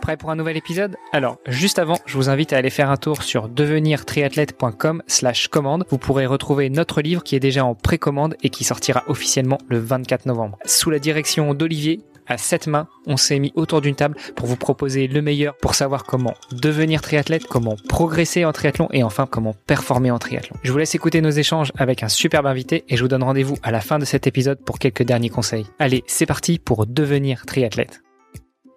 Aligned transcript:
Prêt 0.00 0.16
pour 0.16 0.30
un 0.30 0.36
nouvel 0.36 0.56
épisode 0.56 0.96
Alors, 1.12 1.36
juste 1.46 1.78
avant, 1.78 1.98
je 2.06 2.16
vous 2.16 2.28
invite 2.30 2.52
à 2.52 2.56
aller 2.56 2.70
faire 2.70 2.90
un 2.90 2.96
tour 2.96 3.22
sur 3.22 3.48
devenirtriathlète.com 3.48 5.02
slash 5.06 5.48
commande. 5.48 5.84
Vous 5.90 5.98
pourrez 5.98 6.26
retrouver 6.26 6.70
notre 6.70 7.02
livre 7.02 7.22
qui 7.22 7.36
est 7.36 7.40
déjà 7.40 7.64
en 7.64 7.74
précommande 7.74 8.36
et 8.42 8.50
qui 8.50 8.64
sortira 8.64 9.04
officiellement 9.08 9.58
le 9.68 9.78
24 9.78 10.26
novembre. 10.26 10.58
Sous 10.64 10.90
la 10.90 10.98
direction 10.98 11.52
d'Olivier, 11.54 12.00
à 12.26 12.38
sept 12.38 12.66
mains, 12.66 12.86
on 13.06 13.16
s'est 13.16 13.38
mis 13.38 13.52
autour 13.56 13.80
d'une 13.80 13.96
table 13.96 14.16
pour 14.36 14.46
vous 14.46 14.56
proposer 14.56 15.06
le 15.08 15.20
meilleur 15.20 15.56
pour 15.56 15.74
savoir 15.74 16.04
comment 16.04 16.34
devenir 16.52 17.02
triathlète, 17.02 17.46
comment 17.46 17.76
progresser 17.88 18.44
en 18.44 18.52
triathlon 18.52 18.88
et 18.92 19.02
enfin 19.02 19.26
comment 19.26 19.54
performer 19.66 20.10
en 20.10 20.18
triathlon. 20.18 20.56
Je 20.62 20.72
vous 20.72 20.78
laisse 20.78 20.94
écouter 20.94 21.20
nos 21.20 21.30
échanges 21.30 21.72
avec 21.76 22.02
un 22.02 22.08
superbe 22.08 22.46
invité 22.46 22.84
et 22.88 22.96
je 22.96 23.02
vous 23.02 23.08
donne 23.08 23.24
rendez-vous 23.24 23.56
à 23.62 23.72
la 23.72 23.80
fin 23.80 23.98
de 23.98 24.04
cet 24.04 24.26
épisode 24.26 24.60
pour 24.64 24.78
quelques 24.78 25.02
derniers 25.02 25.28
conseils. 25.28 25.66
Allez, 25.78 26.04
c'est 26.06 26.26
parti 26.26 26.58
pour 26.58 26.86
devenir 26.86 27.44
triathlète. 27.46 28.00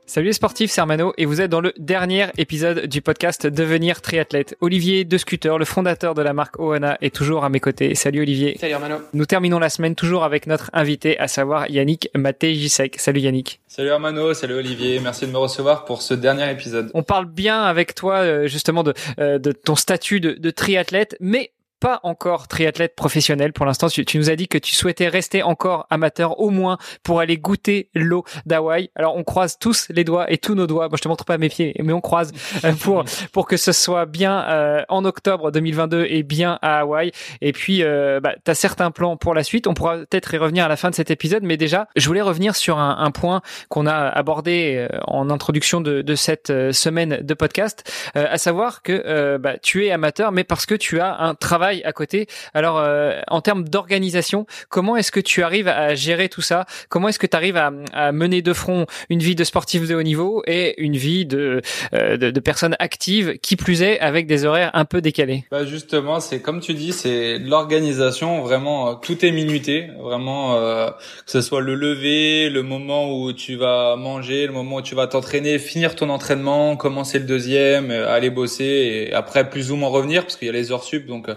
Salut 0.06 0.28
les 0.28 0.34
sportifs, 0.34 0.70
c'est 0.70 0.82
Armano 0.82 1.14
et 1.18 1.25
vous 1.25 1.39
êtes 1.39 1.50
dans 1.50 1.62
le 1.62 1.74
dernier 1.78 2.28
épisode 2.38 2.88
du 2.88 3.02
podcast 3.02 3.48
Devenir 3.48 4.02
triathlète. 4.02 4.57
Olivier 4.60 5.06
De 5.06 5.18
Scooter, 5.18 5.57
le 5.57 5.64
fondateur 5.64 6.14
de 6.14 6.21
la 6.21 6.34
marque 6.34 6.60
Oana, 6.60 6.98
est 7.02 7.16
toujours 7.16 7.46
à 7.46 7.50
mes 7.50 7.61
côtés. 7.61 7.96
Salut 7.96 8.21
Olivier. 8.21 8.58
Salut 8.60 8.74
Armano. 8.74 8.97
Nous 9.14 9.25
terminons 9.25 9.60
la 9.60 9.70
semaine 9.70 9.96
toujours 9.96 10.25
avec 10.25 10.46
notre 10.46 10.70
invité, 10.74 11.18
à 11.20 11.30
savoir 11.30 11.70
Yannick 11.70 12.10
Maté-Gisek. 12.16 13.00
Salut 13.00 13.21
Yannick. 13.21 13.61
Salut 13.70 13.92
Armano, 13.92 14.34
salut 14.34 14.56
Olivier, 14.56 15.00
merci 15.00 15.25
de 15.25 15.32
me 15.32 15.38
recevoir 15.38 15.86
pour 15.86 16.02
ce 16.02 16.14
dernier 16.14 16.52
épisode. 16.52 16.92
On 16.94 17.04
parle 17.04 17.25
bien 17.25 17.64
avec 17.64 17.96
toi 17.96 18.18
euh, 18.18 18.47
justement 18.47 18.83
de, 18.83 18.94
euh, 19.20 19.39
de 19.39 19.54
ton 19.54 19.75
statut 19.75 20.20
de, 20.20 20.33
de 20.33 20.50
triathlète, 20.50 21.16
mais 21.22 21.54
pas 21.83 22.00
encore 22.04 22.47
triathlète 22.47 22.96
professionnel 22.96 23.51
pour 23.51 23.65
l'instant. 23.65 23.89
Tu, 23.89 24.18
nous 24.18 24.29
as 24.29 24.37
dit 24.37 24.47
que 24.47 24.57
tu 24.57 24.74
souhaitais 24.74 25.10
rester 25.10 25.43
encore 25.43 25.86
amateur 25.89 26.39
au 26.39 26.50
moins 26.50 26.78
pour 27.04 27.19
aller 27.19 27.36
goûter 27.36 27.89
l'eau 27.93 28.24
d'Hawaï. 28.46 28.89
Alors 28.96 29.18
on 29.18 29.25
croise 29.25 29.60
tous 29.60 29.89
les 29.89 30.05
doigts 30.05 30.32
et 30.32 30.38
tous 30.38 30.55
nos 30.55 30.65
doigts. 30.65 30.88
Moi 30.88 30.96
je 30.96 31.01
te 31.01 31.10
montre 31.10 31.25
pas 31.25 31.38
mes 31.38 31.50
pieds, 31.50 31.75
mais 31.83 31.91
on 31.91 32.00
croise 32.00 32.31
euh, 32.64 32.72
pour 32.81 33.03
pour 33.33 33.47
que 33.47 33.58
ce 33.58 33.73
soit 33.73 34.05
bien 34.05 34.45
euh, 34.47 34.83
en 34.88 35.03
octobre 35.03 35.52
2022 35.52 36.05
et 36.08 36.23
bien 36.23 36.58
à 36.61 36.80
Hawaï. 36.80 37.11
Et 37.41 37.52
puis 37.52 37.83
euh, 37.83 38.21
bah, 38.21 38.36
tu 38.45 38.49
as 38.49 38.55
certains 38.55 38.89
plans 38.89 39.17
pour 39.17 39.33
la 39.33 39.43
suite. 39.43 39.67
On 39.67 39.73
pourra 39.73 39.97
peut-être 39.97 40.33
y 40.33 40.38
revenir 40.38 40.63
à 40.63 40.69
la 40.69 40.77
fin 40.77 40.89
de 40.89 40.95
cet 40.95 41.11
épisode, 41.11 41.43
mais 41.43 41.58
déjà 41.58 41.89
je 41.97 42.08
voulais 42.08 42.21
revenir 42.21 42.55
sur 42.55 42.77
un, 42.80 42.95
un 42.97 43.11
point 43.11 43.41
qu'on 43.67 43.88
a 43.88 44.08
abordé 44.08 44.88
euh, 44.89 44.99
en 45.08 45.30
introduction 45.30 45.81
de, 45.81 46.02
de 46.02 46.15
cette 46.15 46.71
semaine 46.71 47.19
de 47.21 47.33
podcast, 47.33 47.91
à 48.15 48.38
savoir 48.38 48.83
que 48.83 49.36
bah, 49.36 49.58
tu 49.58 49.86
es 49.86 49.91
amateur, 49.91 50.31
mais 50.31 50.45
parce 50.45 50.65
que 50.65 50.75
tu 50.75 51.02
as 51.02 51.19
un 51.19 51.36
travail 51.36 51.72
à 51.83 51.93
côté. 51.93 52.27
Alors, 52.53 52.77
euh, 52.79 53.19
en 53.27 53.41
termes 53.41 53.67
d'organisation, 53.67 54.45
comment 54.69 54.95
est-ce 54.95 55.11
que 55.11 55.19
tu 55.19 55.43
arrives 55.43 55.67
à 55.67 55.95
gérer 55.95 56.30
tout 56.30 56.41
ça? 56.41 56.65
Comment 56.89 57.09
est-ce 57.09 57.19
que 57.19 57.27
tu 57.27 57.35
arrives 57.35 57.57
à, 57.57 58.11
mener 58.11 58.41
de 58.41 58.53
front 58.53 58.85
une 59.09 59.19
vie 59.19 59.35
de 59.35 59.43
sportif 59.43 59.88
de 59.88 59.95
haut 59.95 60.03
niveau 60.03 60.43
et 60.45 60.81
une 60.81 60.95
vie 60.95 61.25
de, 61.25 61.61
euh, 61.93 62.17
de, 62.17 62.39
personne 62.39 62.75
active, 62.80 63.38
qui 63.39 63.55
plus 63.55 63.81
est, 63.81 63.99
avec 63.99 64.27
des 64.27 64.45
horaires 64.45 64.71
un 64.73 64.85
peu 64.85 65.02
décalés? 65.02 65.45
Bah 65.52 65.65
Justement, 65.65 66.19
c'est 66.19 66.41
comme 66.41 66.59
tu 66.59 66.73
dis, 66.73 66.91
c'est 66.91 67.39
l'organisation, 67.39 68.41
vraiment, 68.41 68.89
euh, 68.89 68.93
tout 68.95 69.25
est 69.25 69.31
minuté, 69.31 69.89
vraiment, 69.99 70.55
que 70.55 71.31
ce 71.31 71.41
soit 71.41 71.61
le 71.61 71.75
lever, 71.75 72.49
le 72.49 72.63
moment 72.63 73.11
où 73.11 73.33
tu 73.33 73.55
vas 73.55 73.95
manger, 73.95 74.45
le 74.45 74.53
moment 74.53 74.77
où 74.77 74.81
tu 74.81 74.95
vas 74.95 75.08
t'entraîner, 75.08 75.58
finir 75.58 75.95
ton 75.95 76.09
entraînement, 76.09 76.75
commencer 76.75 77.19
le 77.19 77.25
deuxième, 77.25 77.91
aller 77.91 78.30
bosser 78.30 78.63
et 79.09 79.13
après 79.13 79.49
plus 79.49 79.71
ou 79.71 79.75
moins 79.75 79.89
revenir, 79.89 80.23
parce 80.23 80.35
qu'il 80.35 80.47
y 80.47 80.49
a 80.49 80.53
les 80.53 80.71
heures 80.71 80.83
sup, 80.83 81.05
donc 81.05 81.30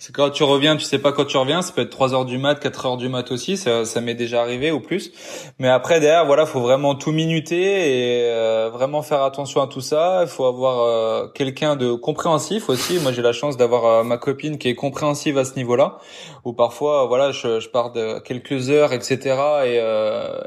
c'est 0.00 0.14
quand 0.14 0.30
tu 0.30 0.44
reviens, 0.44 0.76
tu 0.76 0.84
sais 0.84 0.98
pas 0.98 1.12
quand 1.12 1.26
tu 1.26 1.36
reviens, 1.36 1.60
ça 1.60 1.74
peut 1.74 1.82
être 1.82 1.90
3 1.90 2.14
heures 2.14 2.24
du 2.24 2.38
mat, 2.38 2.58
4 2.58 2.86
heures 2.86 2.96
du 2.96 3.10
mat 3.10 3.30
aussi, 3.30 3.58
ça, 3.58 3.84
ça 3.84 4.00
m'est 4.00 4.14
déjà 4.14 4.40
arrivé 4.40 4.70
ou 4.70 4.80
plus. 4.80 5.12
Mais 5.58 5.68
après 5.68 6.00
derrière, 6.00 6.24
voilà, 6.24 6.46
faut 6.46 6.62
vraiment 6.62 6.94
tout 6.94 7.12
minuter 7.12 7.58
et 7.58 8.30
euh, 8.30 8.70
vraiment 8.72 9.02
faire 9.02 9.22
attention 9.22 9.60
à 9.60 9.66
tout 9.66 9.82
ça. 9.82 10.20
Il 10.22 10.28
faut 10.28 10.46
avoir 10.46 10.80
euh, 10.80 11.28
quelqu'un 11.28 11.76
de 11.76 11.92
compréhensif 11.92 12.70
aussi. 12.70 12.98
Moi, 12.98 13.12
j'ai 13.12 13.20
la 13.20 13.34
chance 13.34 13.58
d'avoir 13.58 13.84
euh, 13.84 14.02
ma 14.02 14.16
copine 14.16 14.56
qui 14.56 14.68
est 14.68 14.74
compréhensive 14.74 15.36
à 15.36 15.44
ce 15.44 15.56
niveau-là. 15.56 15.98
Ou 16.46 16.54
parfois, 16.54 17.04
voilà, 17.04 17.30
je, 17.30 17.60
je 17.60 17.68
pars 17.68 17.92
de 17.92 18.20
quelques 18.20 18.70
heures, 18.70 18.94
etc. 18.94 19.36
Et 19.66 19.74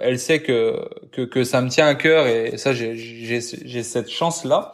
elle 0.02 0.18
sait 0.18 0.42
que, 0.42 0.80
que 1.12 1.22
que 1.22 1.44
ça 1.44 1.62
me 1.62 1.70
tient 1.70 1.86
à 1.86 1.94
cœur 1.94 2.26
et 2.26 2.58
ça, 2.58 2.74
j'ai 2.74 2.96
j'ai 2.98 3.84
cette 3.84 4.10
chance 4.10 4.46
là. 4.46 4.74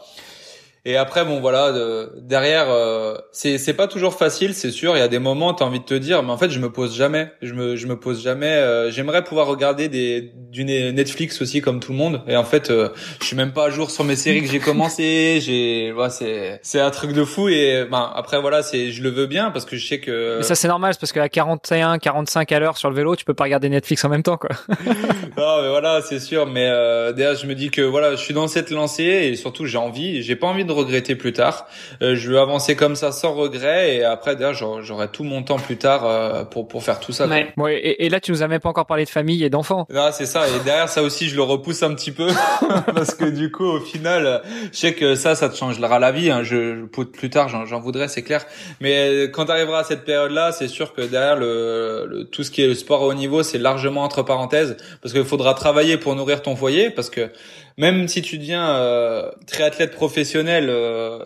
Et 0.85 0.95
après, 0.95 1.25
bon 1.25 1.39
voilà, 1.41 1.73
derrière, 2.21 2.69
euh, 2.69 3.17
c'est 3.31 3.57
c'est 3.57 3.73
pas 3.73 3.87
toujours 3.87 4.13
facile, 4.13 4.53
c'est 4.53 4.71
sûr. 4.71 4.95
Il 4.95 4.99
y 4.99 5.03
a 5.03 5.09
des 5.09 5.19
moments, 5.19 5.53
t'as 5.53 5.65
envie 5.65 5.79
de 5.79 5.85
te 5.85 5.93
dire, 5.93 6.23
mais 6.23 6.31
en 6.31 6.37
fait, 6.37 6.49
je 6.49 6.59
me 6.59 6.71
pose 6.71 6.95
jamais. 6.95 7.31
Je 7.41 7.53
me 7.53 7.75
je 7.75 7.85
me 7.85 7.99
pose 7.99 8.23
jamais. 8.23 8.47
Euh, 8.47 8.89
J'aimerais 8.89 9.23
pouvoir 9.23 9.47
regarder 9.47 9.89
des 9.89 10.31
du 10.51 10.63
Netflix 10.63 11.41
aussi 11.41 11.61
comme 11.61 11.79
tout 11.79 11.91
le 11.91 11.97
monde. 11.97 12.21
Et 12.27 12.37
en 12.37 12.45
fait, 12.45 12.69
euh, 12.69 12.89
je 13.19 13.25
suis 13.25 13.35
même 13.35 13.51
pas 13.51 13.65
à 13.65 13.69
jour 13.69 13.91
sur 13.91 14.03
mes 14.05 14.15
séries 14.15 14.41
que 14.41 14.47
j'ai 14.47 14.59
commencé. 14.59 15.39
J'ai, 15.49 15.91
voilà, 15.91 16.09
c'est 16.09 16.59
c'est 16.63 16.79
un 16.79 16.91
truc 16.91 17.11
de 17.11 17.23
fou. 17.23 17.49
Et 17.49 17.85
ben 17.89 18.11
après 18.15 18.39
voilà, 18.39 18.63
c'est 18.63 18.91
je 18.91 19.03
le 19.03 19.09
veux 19.09 19.25
bien 19.25 19.51
parce 19.51 19.65
que 19.65 19.75
je 19.75 19.85
sais 19.85 19.99
que. 19.99 20.37
Mais 20.37 20.43
ça 20.43 20.55
c'est 20.55 20.67
normal, 20.67 20.93
parce 20.99 21.11
qu'à 21.11 21.27
41, 21.27 21.99
45 21.99 22.51
à 22.51 22.59
l'heure 22.59 22.77
sur 22.77 22.89
le 22.89 22.95
vélo, 22.95 23.15
tu 23.15 23.25
peux 23.25 23.33
pas 23.33 23.43
regarder 23.43 23.69
Netflix 23.69 24.03
en 24.05 24.09
même 24.09 24.23
temps, 24.23 24.37
quoi. 24.37 24.51
non, 24.69 25.61
mais 25.61 25.69
voilà, 25.69 26.01
c'est 26.01 26.19
sûr. 26.19 26.45
Mais 26.47 26.67
euh, 26.69 27.11
derrière, 27.11 27.37
je 27.37 27.45
me 27.47 27.55
dis 27.55 27.69
que 27.69 27.81
voilà, 27.81 28.11
je 28.11 28.21
suis 28.21 28.33
dans 28.33 28.47
cette 28.47 28.71
lancée 28.71 29.03
et 29.03 29.35
surtout 29.35 29.65
j'ai 29.65 29.77
envie. 29.77 30.23
J'ai 30.23 30.35
pas 30.35 30.47
envie 30.47 30.65
de 30.69 30.73
regretter 30.73 31.15
plus 31.15 31.33
tard. 31.33 31.67
Euh, 32.01 32.15
je 32.15 32.31
veux 32.31 32.39
avancer 32.39 32.75
comme 32.75 32.95
ça 32.95 33.11
sans 33.11 33.33
regret 33.33 33.95
et 33.95 34.03
après 34.03 34.35
d'ailleurs 34.35 34.53
j'aurai 34.53 35.09
tout 35.09 35.23
mon 35.23 35.43
temps 35.43 35.57
plus 35.57 35.77
tard 35.77 36.05
euh, 36.05 36.45
pour 36.45 36.67
pour 36.67 36.83
faire 36.83 36.99
tout 36.99 37.11
ça. 37.11 37.27
Ouais. 37.27 37.51
ouais 37.57 37.77
et, 37.77 38.05
et, 38.05 38.09
là 38.09 38.19
tu 38.19 38.31
nous 38.31 38.43
as 38.43 38.47
même 38.47 38.61
pas 38.61 38.69
encore 38.69 38.85
parlé 38.85 39.03
de 39.03 39.09
famille 39.09 39.43
et 39.43 39.49
d'enfants. 39.49 39.85
Ah 39.93 40.11
c'est 40.11 40.25
ça 40.25 40.47
et 40.47 40.63
derrière 40.63 40.87
ça 40.87 41.03
aussi 41.03 41.27
je 41.27 41.35
le 41.35 41.41
repousse 41.41 41.83
un 41.83 41.93
petit 41.93 42.11
peu 42.11 42.27
parce 42.95 43.15
que 43.15 43.25
du 43.25 43.51
coup 43.51 43.65
au 43.65 43.79
final 43.79 44.41
je 44.71 44.77
sais 44.77 44.93
que 44.93 45.15
ça 45.15 45.35
ça 45.35 45.49
te 45.49 45.57
changera 45.57 45.99
la 45.99 46.11
vie. 46.11 46.31
Hein. 46.31 46.43
Je, 46.43 46.85
plus 46.85 47.29
tard 47.29 47.49
j'en 47.49 47.79
voudrais 47.79 48.07
c'est 48.07 48.23
clair. 48.23 48.45
Mais 48.79 49.29
quand 49.33 49.45
tu 49.45 49.51
arriveras 49.51 49.79
à 49.79 49.83
cette 49.83 50.05
période 50.05 50.31
là 50.31 50.51
c'est 50.51 50.67
sûr 50.67 50.93
que 50.93 51.01
derrière 51.01 51.35
le, 51.35 52.05
le, 52.07 52.23
tout 52.25 52.43
ce 52.43 52.51
qui 52.51 52.61
est 52.61 52.67
le 52.67 52.75
sport 52.75 53.03
à 53.03 53.07
haut 53.07 53.13
niveau 53.13 53.43
c'est 53.43 53.57
largement 53.57 54.03
entre 54.03 54.23
parenthèses 54.23 54.77
parce 55.01 55.13
qu'il 55.13 55.25
faudra 55.25 55.53
travailler 55.53 55.97
pour 55.97 56.15
nourrir 56.15 56.41
ton 56.41 56.55
foyer 56.55 56.89
parce 56.89 57.09
que 57.09 57.29
même 57.79 58.09
si 58.09 58.21
tu 58.21 58.37
deviens 58.37 58.75
euh, 58.75 59.31
triathlète 59.47 59.91
professionnel, 59.91 60.67
euh, 60.69 61.19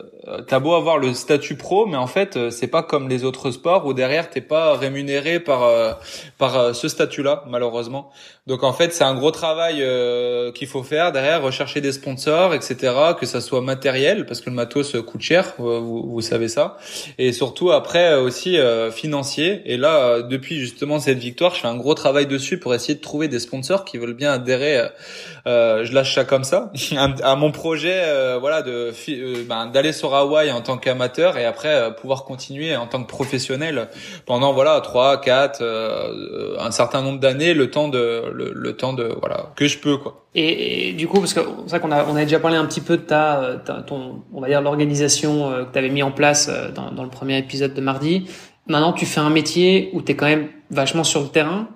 t'as 0.48 0.60
beau 0.60 0.76
avoir 0.76 1.00
le 1.00 1.16
statut 1.16 1.56
pro, 1.56 1.88
mais 1.88 1.98
en 1.98 2.06
fait 2.06 2.38
euh, 2.38 2.52
c'est 2.52 2.68
pas 2.68 2.84
comme 2.84 3.10
les 3.10 3.24
autres 3.24 3.50
sports 3.50 3.88
où 3.88 3.94
derrière 3.94 4.30
t'es 4.30 4.40
pas 4.40 4.78
rémunéré 4.78 5.40
par 5.40 5.64
euh, 5.64 5.94
par 6.38 6.76
ce 6.76 6.88
statut-là 6.88 7.44
malheureusement. 7.50 8.12
Donc 8.46 8.64
en 8.64 8.74
fait, 8.74 8.92
c'est 8.92 9.06
un 9.06 9.16
gros 9.16 9.32
travail 9.32 9.78
euh, 9.80 10.52
qu'il 10.52 10.68
faut 10.68 10.84
faire 10.84 11.14
derrière, 11.14 11.42
rechercher 11.42 11.80
des 11.80 11.94
sponsors, 11.94 12.54
etc. 12.54 12.94
Que 13.18 13.26
ça 13.26 13.40
soit 13.40 13.62
matériel, 13.62 14.26
parce 14.26 14.42
que 14.42 14.50
le 14.50 14.56
matos 14.56 14.98
coûte 15.08 15.22
cher, 15.22 15.54
euh, 15.62 15.80
vous, 15.80 16.04
vous 16.04 16.20
savez 16.20 16.50
ça. 16.50 16.78
Et 17.18 17.32
surtout 17.32 17.72
après 17.72 18.16
aussi 18.16 18.58
euh, 18.58 18.92
financier. 18.92 19.62
Et 19.66 19.78
là, 19.78 20.22
depuis 20.22 20.60
justement 20.60 21.00
cette 21.00 21.20
victoire, 21.20 21.56
je 21.56 21.62
fais 21.62 21.70
un 21.70 21.78
gros 21.78 21.94
travail 21.94 22.28
dessus 22.28 22.60
pour 22.60 22.76
essayer 22.76 22.96
de 22.96 23.02
trouver 23.02 23.30
des 23.30 23.40
sponsors 23.40 23.86
qui 23.86 23.98
veulent 23.98 24.14
bien 24.14 24.34
adhérer. 24.34 24.90
je 25.46 25.94
lâche 25.94 26.14
ça 26.14 26.26
comme 26.26 26.43
ça 26.44 26.72
à 27.24 27.36
mon 27.36 27.52
projet, 27.52 28.04
voilà, 28.40 28.62
de 28.62 28.92
ben, 29.48 29.68
d'aller 29.68 29.94
sur 29.94 30.14
Hawaï 30.16 30.52
en 30.52 30.62
tant 30.62 30.78
qu'amateur 30.78 31.38
et 31.38 31.46
après 31.46 31.96
pouvoir 31.96 32.26
continuer 32.26 32.76
en 32.76 32.88
tant 32.88 33.04
que 33.04 33.08
professionnel 33.08 33.90
pendant 34.26 34.54
voilà 34.54 34.80
trois, 34.82 35.20
quatre, 35.20 35.64
un 36.60 36.72
certain 36.72 37.02
nombre 37.02 37.20
d'années, 37.20 37.54
le 37.54 37.70
temps 37.70 37.88
de 37.88 38.24
le, 38.34 38.76
temps 38.76 38.94
de 38.94 39.16
voilà 39.20 39.52
que 39.56 39.68
je 39.68 39.78
peux 39.78 39.98
quoi. 39.98 40.24
Et, 40.36 40.94
du 40.94 41.08
coup 41.08 41.20
parce 41.20 41.34
que 41.34 41.42
c'est 41.66 41.78
vrai 41.78 41.80
qu'on 41.80 41.92
a 41.92 42.06
on 42.06 42.16
a 42.16 42.24
déjà 42.24 42.40
parlé 42.40 42.58
un 42.58 42.66
petit 42.66 42.82
peu 42.82 42.98
de 42.98 43.04
ta, 43.04 43.62
ton 43.86 44.24
on 44.34 44.42
va 44.42 44.48
dire 44.48 44.62
l'organisation 44.62 45.52
euh, 45.52 45.64
que 45.64 45.74
tu 45.74 45.78
avais 45.78 45.90
mis 45.90 46.04
en 46.04 46.12
place 46.12 46.50
euh, 46.50 46.72
dans, 46.72 46.92
dans 46.92 47.04
le 47.04 47.10
premier 47.10 47.38
épisode 47.38 47.74
de 47.74 47.82
mardi. 47.82 48.26
Maintenant 48.68 48.94
tu 48.94 49.06
fais 49.06 49.20
un 49.20 49.30
métier 49.30 49.90
où 49.94 50.02
tu 50.02 50.12
es 50.12 50.16
quand 50.16 50.26
même 50.26 50.50
vachement 50.72 51.04
sur 51.04 51.22
le 51.22 51.28
terrain. 51.28 51.68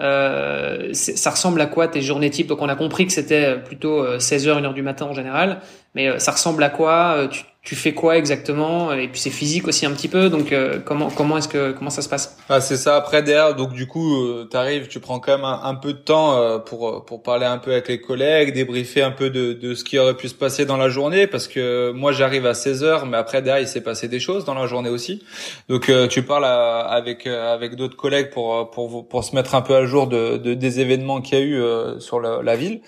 Euh, 0.00 0.92
ça 0.92 1.30
ressemble 1.30 1.60
à 1.60 1.66
quoi 1.66 1.86
tes 1.86 2.02
journées 2.02 2.30
type 2.30 2.48
Donc 2.48 2.60
on 2.62 2.68
a 2.68 2.74
compris 2.74 3.06
que 3.06 3.12
c'était 3.12 3.56
plutôt 3.58 4.04
16h, 4.16 4.60
1h 4.60 4.74
du 4.74 4.82
matin 4.82 5.06
en 5.06 5.12
général, 5.12 5.60
mais 5.94 6.18
ça 6.18 6.32
ressemble 6.32 6.62
à 6.64 6.70
quoi? 6.70 7.28
Tu, 7.30 7.44
tu 7.64 7.76
fais 7.76 7.94
quoi 7.94 8.18
exactement? 8.18 8.92
Et 8.92 9.08
puis 9.08 9.18
c'est 9.18 9.30
physique 9.30 9.66
aussi 9.66 9.86
un 9.86 9.92
petit 9.92 10.08
peu 10.08 10.28
donc 10.28 10.52
euh, 10.52 10.78
comment 10.84 11.08
comment 11.08 11.38
est-ce 11.38 11.48
que 11.48 11.72
comment 11.72 11.88
ça 11.88 12.02
se 12.02 12.10
passe? 12.10 12.36
Ah 12.50 12.60
c'est 12.60 12.76
ça 12.76 12.94
après 12.94 13.22
derrière 13.22 13.56
donc 13.56 13.72
du 13.72 13.86
coup 13.86 14.22
euh, 14.22 14.46
tu 14.50 14.54
arrives 14.54 14.86
tu 14.86 15.00
prends 15.00 15.18
quand 15.18 15.38
même 15.38 15.46
un, 15.46 15.74
peu 15.74 15.94
de 15.94 15.98
temps 15.98 16.36
euh, 16.36 16.58
pour 16.58 17.06
pour 17.06 17.22
parler 17.22 17.46
un 17.46 17.56
peu 17.56 17.72
avec 17.72 17.88
les 17.88 18.02
collègues 18.02 18.52
débriefer 18.52 19.00
un 19.00 19.12
peu 19.12 19.30
de 19.30 19.54
de 19.54 19.74
ce 19.74 19.82
qui 19.82 19.98
aurait 19.98 20.14
pu 20.14 20.28
se 20.28 20.34
passer 20.34 20.66
dans 20.66 20.76
la 20.76 20.90
journée 20.90 21.26
parce 21.26 21.48
que 21.48 21.90
moi 21.92 22.12
j'arrive 22.12 22.44
à 22.44 22.52
16 22.52 22.84
heures 22.84 23.06
mais 23.06 23.16
après 23.16 23.40
derrière 23.40 23.62
il 23.62 23.68
s'est 23.68 23.82
passé 23.82 24.08
des 24.08 24.20
choses 24.20 24.44
dans 24.44 24.54
la 24.54 24.66
journée 24.66 24.90
aussi. 24.90 25.22
Donc 25.70 25.90
tu 26.10 26.22
parles 26.22 26.44
avec 26.44 27.26
avec 27.26 27.76
d'autres 27.76 27.96
collègues 27.96 28.28
pour 28.28 28.70
pour 28.72 29.08
pour 29.08 29.24
se 29.24 29.34
mettre 29.34 29.54
un 29.54 29.62
peu 29.62 29.74
à 29.74 29.86
jour 29.86 30.06
de, 30.06 30.36
de 30.36 30.52
des 30.52 30.80
événements 30.80 31.22
qu'il 31.22 31.38
y 31.38 31.40
a 31.40 31.44
eu 31.44 31.62
sur 31.98 32.20
la, 32.20 32.42
la 32.42 32.56
ville 32.56 32.82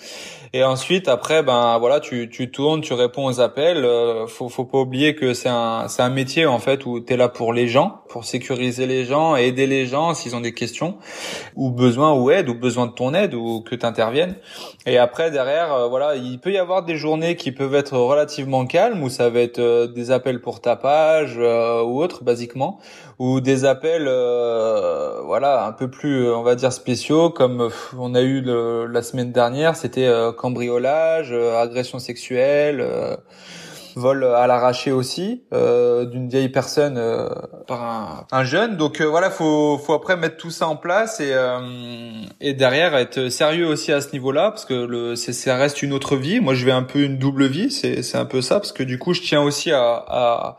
et 0.56 0.64
ensuite 0.64 1.08
après 1.08 1.42
ben 1.42 1.78
voilà 1.78 2.00
tu 2.00 2.28
tu 2.28 2.50
tournes 2.50 2.80
tu 2.80 2.92
réponds 2.94 3.26
aux 3.26 3.40
appels 3.40 3.86
faut 4.28 4.48
faut 4.48 4.64
pas 4.64 4.78
oublier 4.78 5.14
que 5.14 5.34
c'est 5.34 5.48
un 5.48 5.88
c'est 5.88 6.02
un 6.02 6.10
métier 6.10 6.46
en 6.46 6.58
fait 6.58 6.86
où 6.86 7.00
tu 7.00 7.12
es 7.12 7.16
là 7.16 7.28
pour 7.28 7.52
les 7.52 7.68
gens, 7.68 8.00
pour 8.08 8.24
sécuriser 8.24 8.86
les 8.86 9.04
gens, 9.04 9.36
aider 9.36 9.66
les 9.66 9.86
gens 9.86 10.14
s'ils 10.14 10.34
ont 10.36 10.40
des 10.40 10.54
questions 10.54 10.96
ou 11.54 11.70
besoin 11.70 12.12
ou 12.12 12.30
aide 12.30 12.48
ou 12.48 12.54
besoin 12.54 12.86
de 12.86 12.92
ton 12.92 13.14
aide 13.14 13.34
ou 13.34 13.60
que 13.60 13.74
tu 13.74 13.86
interviennes. 13.86 14.36
Et 14.86 14.98
après 14.98 15.30
derrière 15.30 15.72
euh, 15.72 15.88
voilà, 15.88 16.16
il 16.16 16.38
peut 16.38 16.52
y 16.52 16.58
avoir 16.58 16.84
des 16.84 16.96
journées 16.96 17.36
qui 17.36 17.52
peuvent 17.52 17.74
être 17.74 17.96
relativement 17.96 18.66
calmes 18.66 19.02
où 19.02 19.08
ça 19.08 19.30
va 19.30 19.40
être 19.40 19.58
euh, 19.58 19.86
des 19.86 20.10
appels 20.10 20.40
pour 20.40 20.60
tapage 20.60 21.36
euh, 21.38 21.82
ou 21.82 22.00
autre 22.02 22.24
basiquement 22.24 22.78
ou 23.18 23.40
des 23.40 23.64
appels 23.64 24.04
voilà, 25.24 25.66
un 25.66 25.72
peu 25.72 25.88
plus 25.88 26.30
on 26.30 26.42
va 26.42 26.54
dire 26.54 26.72
spéciaux 26.72 27.30
comme 27.30 27.70
on 27.98 28.14
a 28.14 28.22
eu 28.22 28.42
la 28.42 29.02
semaine 29.02 29.32
dernière, 29.32 29.76
c'était 29.76 30.10
cambriolage, 30.36 31.32
agression 31.32 31.98
sexuelle 31.98 32.86
vol 33.96 34.24
à 34.24 34.46
l'arraché 34.46 34.92
aussi 34.92 35.42
euh, 35.54 36.04
d'une 36.04 36.28
vieille 36.28 36.50
personne 36.50 36.98
euh, 36.98 37.28
par 37.66 37.82
un, 37.82 38.26
un, 38.30 38.44
jeune. 38.44 38.76
Donc 38.76 39.00
euh, 39.00 39.06
voilà, 39.06 39.30
faut 39.30 39.78
faut 39.78 39.94
après 39.94 40.16
mettre 40.16 40.36
tout 40.36 40.50
ça 40.50 40.68
en 40.68 40.76
place 40.76 41.18
et 41.18 41.32
euh, 41.32 41.58
et 42.40 42.52
derrière 42.52 42.94
être 42.94 43.30
sérieux 43.30 43.66
aussi 43.66 43.92
à 43.92 44.02
ce 44.02 44.12
niveau-là 44.12 44.50
parce 44.50 44.66
que 44.66 44.74
le 44.74 45.16
ça 45.16 45.56
reste 45.56 45.82
une 45.82 45.94
autre 45.94 46.16
vie. 46.16 46.40
Moi, 46.40 46.54
je 46.54 46.66
vais 46.66 46.72
un 46.72 46.82
peu 46.82 47.00
une 47.00 47.16
double 47.16 47.46
vie, 47.46 47.70
c'est 47.70 48.02
c'est 48.02 48.18
un 48.18 48.26
peu 48.26 48.42
ça 48.42 48.56
parce 48.56 48.72
que 48.72 48.82
du 48.82 48.98
coup, 48.98 49.14
je 49.14 49.22
tiens 49.22 49.40
aussi 49.40 49.72
à 49.72 49.82
à 49.82 50.58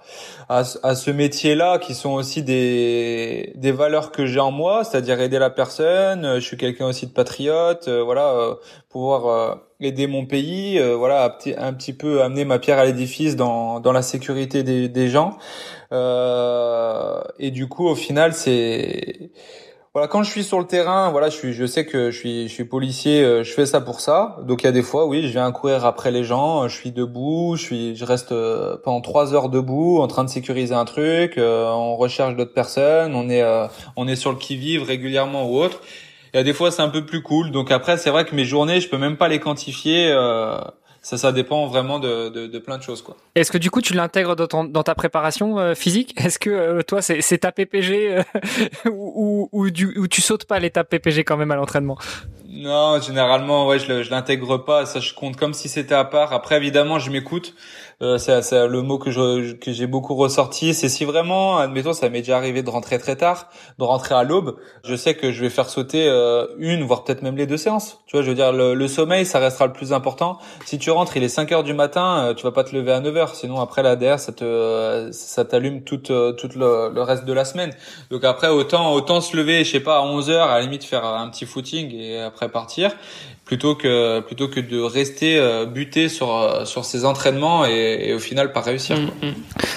à, 0.50 0.64
à 0.82 0.96
ce 0.96 1.12
métier-là 1.12 1.78
qui 1.78 1.94
sont 1.94 2.14
aussi 2.14 2.42
des 2.42 3.54
des 3.56 3.72
valeurs 3.72 4.12
que 4.12 4.26
j'ai 4.26 4.40
en 4.40 4.52
moi, 4.52 4.84
c'est-à-dire 4.84 5.22
aider 5.22 5.38
la 5.38 5.52
personne. 5.52 6.36
Je 6.36 6.40
suis 6.40 6.58
quelqu'un 6.58 6.88
aussi 6.88 7.06
de 7.06 7.12
patriote, 7.12 7.88
voilà, 7.88 8.56
pouvoir 8.90 9.60
aider 9.80 10.08
mon 10.08 10.26
pays, 10.26 10.80
euh, 10.80 10.96
voilà, 10.96 11.38
un 11.58 11.74
petit 11.74 11.94
peu 11.94 12.22
amener 12.24 12.46
ma 12.46 12.60
pierre 12.60 12.80
à 12.80 12.86
l'édifice 12.86 13.36
dans, 13.36 13.80
dans 13.80 13.92
la 13.92 14.02
sécurité 14.02 14.64
des, 14.64 14.90
des 14.90 15.08
gens. 15.08 15.38
Euh, 15.92 17.22
et 17.40 17.52
du 17.52 17.68
coup, 17.68 17.88
au 17.88 17.96
final, 17.96 18.34
c'est 18.34 19.32
voilà, 19.94 20.08
quand 20.08 20.22
je 20.22 20.30
suis 20.30 20.44
sur 20.44 20.60
le 20.60 20.66
terrain, 20.66 21.10
voilà, 21.10 21.30
je 21.30 21.36
suis, 21.36 21.54
je 21.54 21.66
sais 21.66 21.86
que 21.86 22.12
je 22.12 22.20
suis, 22.20 22.48
je 22.48 22.54
suis 22.54 22.66
policier, 22.66 23.24
euh, 23.24 23.44
je 23.44 23.52
fais 23.52 23.66
ça 23.66 23.82
pour 23.82 24.00
ça. 24.00 24.38
Donc 24.44 24.62
il 24.62 24.66
y 24.66 24.70
a 24.70 24.72
des 24.72 24.84
fois, 24.84 25.08
oui, 25.08 25.24
je 25.24 25.30
viens 25.30 25.52
courir 25.52 25.86
après 25.86 26.12
les 26.12 26.24
gens, 26.24 26.68
je 26.68 26.76
suis 26.76 26.92
debout, 26.92 27.56
je 27.56 27.64
suis, 27.64 27.96
je 27.96 28.06
reste 28.06 28.32
euh, 28.32 28.78
pendant 28.84 29.02
trois 29.02 29.34
heures 29.34 29.50
debout, 29.50 30.00
en 30.00 30.08
train 30.08 30.24
de 30.24 30.30
sécuriser 30.30 30.76
un 30.76 30.86
truc, 30.86 31.40
on 31.40 31.96
recherche 31.96 32.36
d'autres 32.36 32.54
personnes, 32.54 33.16
on 33.16 33.28
est, 33.30 33.44
on 33.96 34.08
est 34.08 34.16
sur 34.16 34.32
le 34.32 34.38
qui 34.38 34.56
vive 34.56 34.84
régulièrement 34.84 35.50
ou 35.50 35.58
autre. 35.58 35.82
Il 36.38 36.42
y 36.42 36.42
a 36.42 36.44
des 36.44 36.54
fois 36.54 36.70
c'est 36.70 36.84
un 36.84 36.90
peu 36.90 37.04
plus 37.04 37.24
cool. 37.24 37.50
Donc 37.50 37.72
après 37.72 37.98
c'est 37.98 38.12
vrai 38.12 38.24
que 38.24 38.36
mes 38.36 38.46
journées 38.46 38.80
je 38.80 38.88
peux 38.88 39.00
même 39.00 39.18
pas 39.18 39.28
les 39.28 39.40
quantifier. 39.40 40.12
Euh, 40.12 40.60
ça, 41.02 41.18
ça 41.18 41.32
dépend 41.32 41.66
vraiment 41.66 41.98
de, 41.98 42.30
de, 42.30 42.46
de 42.46 42.60
plein 42.60 42.78
de 42.78 42.84
choses 42.84 43.02
quoi. 43.02 43.18
Est-ce 43.34 43.52
que 43.52 43.58
du 43.58 43.72
coup 43.72 43.82
tu 43.82 43.96
l'intègres 43.96 44.36
dans, 44.36 44.64
dans, 44.66 44.84
ta 44.84 44.94
préparation 44.94 45.58
euh, 45.58 45.74
physique? 45.74 46.14
Est-ce 46.24 46.38
que 46.38 46.52
euh, 46.52 46.82
toi 46.84 47.02
c'est, 47.02 47.22
c'est 47.22 47.40
ta 47.40 47.52
PPG 47.52 48.22
ou, 48.86 48.92
ou, 48.92 49.50
ou, 49.52 49.70
du, 49.72 49.98
ou 49.98 50.08
tu 50.08 50.22
sautes 50.22 50.46
pas 50.46 50.60
l'étape 50.60 50.90
PPG 50.90 51.24
quand 51.24 51.38
même 51.38 51.50
à 51.50 51.56
l'entraînement? 51.56 51.98
Non, 52.48 53.02
généralement 53.02 53.66
ouais 53.66 53.80
je, 53.80 54.04
je 54.04 54.12
l'intègre 54.12 54.58
pas. 54.58 54.86
Ça 54.86 55.00
je 55.00 55.16
compte 55.16 55.38
comme 55.38 55.56
si 55.56 55.70
c'était 55.70 55.96
à 55.96 56.06
part. 56.06 56.34
Après 56.34 56.58
évidemment 56.58 57.00
je 57.00 57.10
m'écoute. 57.10 57.56
Euh, 58.04 58.20
c'est 58.20 58.68
le 58.68 58.82
mot 58.84 59.00
que 59.00 59.54
que 59.54 59.72
j'ai 59.72 59.88
beaucoup 59.88 60.14
ressorti. 60.14 60.76
C'est 60.76 60.90
si 60.90 61.04
vraiment, 61.04 61.58
admettons, 61.58 61.94
ça 61.94 62.10
m'est 62.10 62.20
déjà 62.20 62.38
arrivé 62.38 62.62
de 62.62 62.70
rentrer 62.70 63.00
très 63.00 63.16
tard, 63.16 63.50
de 63.80 63.84
rentrer 63.84 64.14
à 64.14 64.24
l'aube. 64.24 64.58
Je 64.84 64.96
sais 64.96 65.16
que 65.16 65.32
je 65.32 65.42
vais 65.42 65.50
faire 65.50 65.68
sauter 65.68 66.08
euh, 66.08 66.46
une, 66.60 66.84
voire 66.84 67.04
peut-être 67.04 67.24
même 67.24 67.38
les 67.38 67.48
deux 67.48 67.58
séances. 67.58 68.00
Tu 68.06 68.16
vois, 68.16 68.22
je 68.22 68.30
veux 68.30 68.36
dire, 68.36 68.54
le, 68.54 68.88
sommeil, 68.88 69.26
ça 69.26 69.40
restera 69.40 69.66
le 69.66 69.74
plus 69.74 69.94
important. 69.94 70.38
Si 70.66 70.78
tu 70.78 70.92
rentres, 70.92 71.18
il 71.18 71.24
est 71.24 71.30
5 71.30 71.52
heures 71.52 71.64
du 71.64 71.74
matin, 71.74 72.20
euh, 72.20 72.34
tu 72.36 72.44
vas 72.44 72.52
pas 72.52 72.64
te 72.64 72.76
lever 72.76 72.92
à 72.92 73.00
9 73.00 73.18
heures. 73.18 73.36
Sinon, 73.36 73.60
après 73.60 73.82
la 73.82 73.96
DR, 73.96 74.20
ça 74.20 74.32
te 74.32 75.10
ça 75.12 75.44
t'allume 75.46 75.82
tout 75.84 75.98
tout 75.98 76.50
le, 76.56 76.92
le, 76.94 77.02
reste 77.02 77.26
de 77.26 77.34
la 77.34 77.46
semaine. 77.46 77.72
Donc 78.12 78.24
après, 78.24 78.50
autant 78.50 78.94
autant 78.94 79.22
se 79.22 79.36
lever, 79.36 79.64
je 79.64 79.72
sais 79.72 79.80
pas, 79.80 79.98
à 79.98 80.02
11 80.02 80.30
heures, 80.30 80.50
à 80.50 80.60
la 80.60 80.62
limite 80.62 80.84
faire 80.84 81.04
un 81.04 81.28
petit 81.30 81.46
footing 81.46 81.92
et 81.96 82.22
après 82.22 82.50
partir 82.50 82.92
plutôt 83.48 83.76
que 83.76 84.20
plutôt 84.20 84.50
que 84.50 84.60
de 84.60 84.80
rester 84.80 85.40
euh, 85.40 85.66
buté 85.66 86.10
sur 86.10 86.36
euh, 86.36 86.66
sur 86.66 86.84
ses 86.84 87.06
entraînements 87.06 87.66
et, 87.66 88.10
et, 88.10 88.14
au 88.14 88.20
final 88.20 88.52
pas 88.52 88.60
réussir. 88.60 88.98
Mm, 88.98 89.06
mm. 89.06 89.10
Euh, 89.24 89.32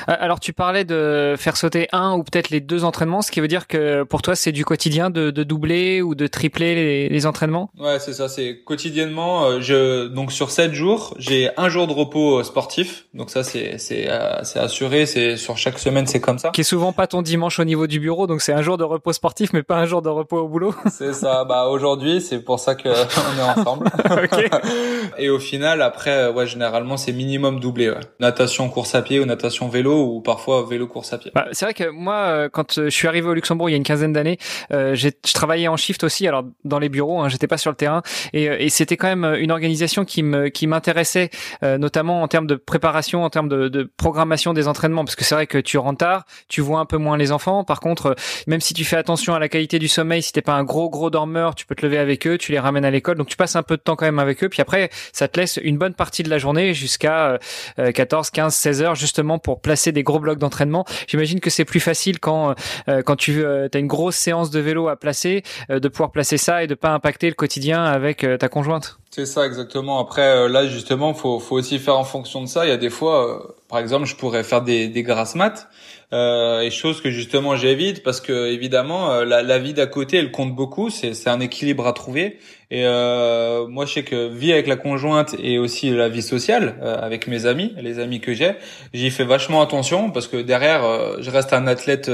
alors 0.06 0.40
tu 0.40 0.52
parlais 0.52 0.84
de 0.84 1.36
faire 1.38 1.56
sauter 1.56 1.86
un 1.92 2.14
ou 2.16 2.24
peut-être 2.24 2.50
les 2.50 2.60
deux 2.60 2.84
entraînements, 2.84 3.22
ce 3.22 3.30
qui 3.30 3.40
veut 3.40 3.48
dire 3.48 3.68
que 3.68 4.02
pour 4.02 4.22
toi 4.22 4.34
c'est 4.34 4.50
du 4.50 4.64
quotidien 4.64 5.08
de, 5.08 5.30
de 5.30 5.44
doubler 5.44 6.02
ou 6.02 6.16
de 6.16 6.26
tripler 6.26 6.74
les, 6.74 7.08
les 7.08 7.26
entraînements? 7.26 7.70
Ouais 7.78 8.00
c'est 8.00 8.12
ça, 8.12 8.28
c'est 8.28 8.60
quotidiennement. 8.64 9.60
Je 9.60 10.08
donc 10.08 10.32
sur 10.32 10.50
sept 10.50 10.72
jours 10.72 11.14
j'ai 11.18 11.50
un 11.56 11.68
jour 11.68 11.86
de 11.86 11.92
repos 11.92 12.42
sportif, 12.42 13.06
donc 13.14 13.30
ça 13.30 13.44
c'est 13.44 13.78
c'est 13.78 14.08
c'est 14.42 14.58
assuré, 14.58 15.06
c'est 15.06 15.36
sur 15.36 15.56
chaque 15.56 15.78
semaine 15.78 16.08
c'est 16.08 16.20
comme 16.20 16.38
ça. 16.38 16.50
Qui 16.50 16.62
est 16.62 16.64
souvent 16.64 16.92
pas 16.92 17.06
ton 17.06 17.22
dimanche 17.22 17.60
au 17.60 17.64
niveau 17.64 17.86
du 17.86 18.00
bureau, 18.00 18.26
donc 18.26 18.42
c'est 18.42 18.52
un 18.52 18.62
jour 18.62 18.78
de 18.78 18.84
repos 18.84 19.12
sportif 19.12 19.52
mais 19.52 19.62
pas 19.62 19.76
un 19.76 19.86
jour 19.86 20.02
de 20.02 20.08
repos 20.08 20.38
au 20.38 20.48
boulot. 20.48 20.74
C'est 20.90 21.12
ça. 21.12 21.44
Bah 21.44 21.68
aujourd'hui 21.68 22.20
c'est 22.20 22.40
pour 22.40 22.58
ça 22.58 22.74
que 22.74 22.88
on 22.88 23.38
est 23.38 23.59
en 23.59 23.59
Et 25.18 25.30
au 25.30 25.38
final, 25.38 25.82
après, 25.82 26.10
euh, 26.10 26.32
ouais, 26.32 26.46
généralement, 26.46 26.96
c'est 26.96 27.12
minimum 27.12 27.60
doublé. 27.60 27.90
Ouais. 27.90 28.00
Natation, 28.20 28.68
course 28.68 28.94
à 28.94 29.02
pied 29.02 29.20
ou 29.20 29.24
natation 29.24 29.68
vélo 29.68 30.04
ou 30.04 30.20
parfois 30.20 30.64
vélo, 30.68 30.86
course 30.86 31.12
à 31.12 31.18
pied. 31.18 31.30
Bah, 31.34 31.46
c'est 31.52 31.64
vrai 31.64 31.74
que 31.74 31.88
moi, 31.90 32.14
euh, 32.14 32.48
quand 32.50 32.78
euh, 32.78 32.84
je 32.84 32.90
suis 32.90 33.08
arrivé 33.08 33.28
au 33.28 33.34
Luxembourg 33.34 33.68
il 33.68 33.72
y 33.72 33.74
a 33.74 33.76
une 33.76 33.84
quinzaine 33.84 34.12
d'années, 34.12 34.38
euh, 34.72 34.94
je 34.94 35.08
travaillais 35.32 35.68
en 35.68 35.76
shift 35.76 36.04
aussi, 36.04 36.26
alors 36.26 36.44
dans 36.64 36.78
les 36.78 36.88
bureaux, 36.88 37.20
hein, 37.20 37.28
j'étais 37.28 37.46
pas 37.46 37.58
sur 37.58 37.70
le 37.70 37.76
terrain, 37.76 38.02
et, 38.32 38.44
et 38.44 38.68
c'était 38.70 38.96
quand 38.96 39.08
même 39.08 39.24
une 39.38 39.50
organisation 39.50 40.04
qui 40.04 40.22
me 40.22 40.48
qui 40.48 40.66
m'intéressait, 40.66 41.30
notamment 41.62 42.22
en 42.22 42.28
termes 42.28 42.46
de 42.46 42.54
préparation, 42.54 43.24
en 43.24 43.30
termes 43.30 43.48
de, 43.48 43.68
de 43.68 43.90
programmation 43.96 44.52
des 44.52 44.68
entraînements, 44.68 45.04
parce 45.04 45.16
que 45.16 45.24
c'est 45.24 45.34
vrai 45.34 45.46
que 45.46 45.58
tu 45.58 45.78
rentres 45.78 45.98
tard, 45.98 46.24
tu 46.48 46.60
vois 46.60 46.80
un 46.80 46.86
peu 46.86 46.96
moins 46.96 47.16
les 47.16 47.32
enfants. 47.32 47.64
Par 47.64 47.80
contre, 47.80 48.16
même 48.46 48.60
si 48.60 48.74
tu 48.74 48.84
fais 48.84 48.96
attention 48.96 49.34
à 49.34 49.38
la 49.38 49.48
qualité 49.48 49.78
du 49.78 49.88
sommeil, 49.88 50.22
si 50.22 50.32
t'es 50.32 50.42
pas 50.42 50.54
un 50.54 50.64
gros 50.64 50.88
gros 50.88 51.10
dormeur, 51.10 51.54
tu 51.54 51.66
peux 51.66 51.74
te 51.74 51.84
lever 51.84 51.98
avec 51.98 52.26
eux, 52.26 52.38
tu 52.38 52.52
les 52.52 52.58
ramènes 52.58 52.84
à 52.84 52.90
l'école, 52.90 53.16
donc 53.16 53.28
tu 53.28 53.36
passes 53.36 53.49
un 53.56 53.62
peu 53.62 53.76
de 53.76 53.82
temps 53.82 53.96
quand 53.96 54.06
même 54.06 54.18
avec 54.18 54.42
eux. 54.44 54.48
Puis 54.48 54.62
après, 54.62 54.90
ça 55.12 55.28
te 55.28 55.38
laisse 55.38 55.58
une 55.62 55.78
bonne 55.78 55.94
partie 55.94 56.22
de 56.22 56.30
la 56.30 56.38
journée 56.38 56.74
jusqu'à 56.74 57.38
14, 57.76 58.30
15, 58.30 58.54
16 58.54 58.82
heures 58.82 58.94
justement 58.94 59.38
pour 59.38 59.60
placer 59.60 59.92
des 59.92 60.02
gros 60.02 60.20
blocs 60.20 60.38
d'entraînement. 60.38 60.84
J'imagine 61.08 61.40
que 61.40 61.50
c'est 61.50 61.64
plus 61.64 61.80
facile 61.80 62.20
quand 62.20 62.54
euh, 62.88 63.02
quand 63.02 63.16
tu 63.16 63.44
euh, 63.44 63.68
as 63.72 63.78
une 63.78 63.86
grosse 63.86 64.16
séance 64.16 64.50
de 64.50 64.60
vélo 64.60 64.88
à 64.88 64.96
placer, 64.96 65.42
euh, 65.70 65.80
de 65.80 65.88
pouvoir 65.88 66.12
placer 66.12 66.36
ça 66.36 66.62
et 66.62 66.66
de 66.66 66.74
pas 66.74 66.90
impacter 66.90 67.28
le 67.28 67.34
quotidien 67.34 67.84
avec 67.84 68.26
ta 68.38 68.48
conjointe. 68.48 68.99
C'est 69.12 69.26
ça 69.26 69.44
exactement. 69.44 69.98
Après 69.98 70.48
là 70.48 70.66
justement, 70.68 71.14
faut 71.14 71.40
faut 71.40 71.56
aussi 71.56 71.80
faire 71.80 71.98
en 71.98 72.04
fonction 72.04 72.42
de 72.42 72.46
ça. 72.46 72.64
Il 72.64 72.68
y 72.68 72.72
a 72.72 72.76
des 72.76 72.90
fois, 72.90 73.56
par 73.68 73.80
exemple, 73.80 74.06
je 74.06 74.14
pourrais 74.14 74.44
faire 74.44 74.62
des 74.62 74.86
des 74.88 75.02
grasses 75.02 75.34
maths 75.34 75.68
euh, 76.12 76.60
et 76.60 76.70
chose 76.70 77.00
que 77.00 77.10
justement 77.10 77.54
j'évite 77.54 78.02
parce 78.02 78.20
que 78.20 78.48
évidemment 78.50 79.12
euh, 79.12 79.24
la, 79.24 79.42
la 79.42 79.58
vie 79.60 79.74
d'à 79.74 79.86
côté 79.86 80.16
elle 80.16 80.32
compte 80.32 80.54
beaucoup 80.56 80.90
c'est 80.90 81.14
c'est 81.14 81.30
un 81.30 81.38
équilibre 81.38 81.86
à 81.86 81.92
trouver 81.92 82.38
et 82.72 82.84
euh, 82.84 83.68
moi 83.68 83.86
je 83.86 83.92
sais 83.92 84.02
que 84.02 84.26
vie 84.26 84.52
avec 84.52 84.66
la 84.66 84.74
conjointe 84.74 85.36
et 85.38 85.60
aussi 85.60 85.90
la 85.90 86.08
vie 86.08 86.22
sociale 86.22 86.78
euh, 86.82 86.96
avec 87.00 87.28
mes 87.28 87.46
amis 87.46 87.74
les 87.78 88.00
amis 88.00 88.20
que 88.20 88.34
j'ai 88.34 88.54
j'y 88.92 89.10
fais 89.10 89.22
vachement 89.22 89.62
attention 89.62 90.10
parce 90.10 90.26
que 90.26 90.36
derrière 90.36 90.82
je 91.20 91.30
reste 91.30 91.52
un 91.52 91.68
athlète 91.68 92.10